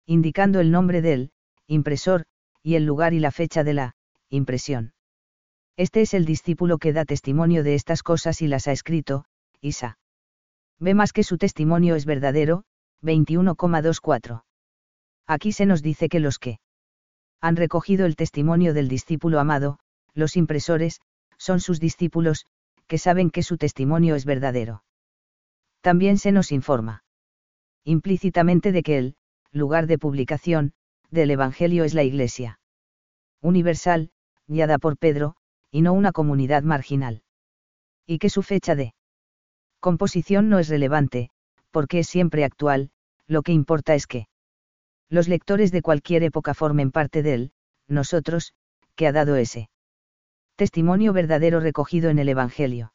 Indicando 0.07 0.61
el 0.61 0.71
nombre 0.71 1.03
del 1.03 1.33
impresor, 1.67 2.25
y 2.63 2.75
el 2.77 2.85
lugar 2.85 3.15
y 3.15 3.21
la 3.21 3.31
fecha 3.31 3.65
de 3.65 3.75
la 3.75 3.97
impresión. 4.29 4.93
Este 5.77 6.03
es 6.03 6.15
el 6.15 6.25
discípulo 6.25 6.79
que 6.79 6.93
da 6.93 7.05
testimonio 7.05 7.63
de 7.63 7.75
estas 7.75 8.03
cosas 8.03 8.43
y 8.43 8.47
las 8.47 8.69
ha 8.69 8.73
escrito, 8.73 9.25
Isa. 9.61 9.99
Ve 10.79 10.95
más 10.95 11.13
que 11.13 11.25
su 11.25 11.37
testimonio 11.39 11.97
es 11.97 12.07
verdadero, 12.07 12.65
21,24. 13.03 14.45
Aquí 15.27 15.53
se 15.53 15.67
nos 15.67 15.83
dice 15.83 16.09
que 16.09 16.21
los 16.21 16.39
que 16.39 16.61
han 17.41 17.57
recogido 17.57 18.07
el 18.07 18.17
testimonio 18.17 18.73
del 18.73 18.89
discípulo 18.89 19.41
amado, 19.41 19.79
los 20.15 20.37
impresores, 20.37 21.01
son 21.37 21.61
sus 21.61 21.81
discípulos, 21.81 22.47
que 22.87 22.99
saben 22.99 23.31
que 23.31 23.43
su 23.43 23.57
testimonio 23.57 24.15
es 24.15 24.25
verdadero. 24.25 24.85
También 25.81 26.19
se 26.19 26.33
nos 26.33 26.53
informa 26.53 27.03
implícitamente 27.85 28.73
de 28.73 28.83
que 28.83 28.99
el 28.99 29.17
lugar 29.53 29.87
de 29.87 29.99
publicación 29.99 30.73
del 31.11 31.31
Evangelio 31.31 31.85
es 31.85 31.95
la 31.95 32.03
Iglesia. 32.03 32.59
universal, 33.41 34.11
guiada 34.47 34.79
por 34.79 34.97
Pedro, 34.97 35.37
y 35.71 35.83
no 35.83 35.93
una 35.93 36.13
comunidad 36.13 36.63
marginal. 36.63 37.23
Y 38.07 38.19
que 38.19 38.31
su 38.31 38.43
fecha 38.43 38.75
de 38.75 38.95
composición 39.81 40.49
no 40.49 40.59
es 40.59 40.69
relevante, 40.69 41.31
porque 41.71 41.99
es 41.99 42.07
siempre 42.07 42.45
actual, 42.45 42.91
lo 43.27 43.43
que 43.43 43.53
importa 43.53 43.95
es 43.95 44.07
que 44.07 44.29
los 45.11 45.29
lectores 45.29 45.73
de 45.73 45.83
cualquier 45.83 46.23
época 46.23 46.55
formen 46.55 46.91
parte 46.91 47.23
de 47.23 47.35
él, 47.35 47.53
nosotros, 47.87 48.55
que 48.95 49.07
ha 49.07 49.13
dado 49.13 49.37
ese 49.37 49.69
testimonio 50.57 51.13
verdadero 51.13 51.61
recogido 51.61 52.09
en 52.09 52.19
el 52.19 52.31
Evangelio. 52.31 52.94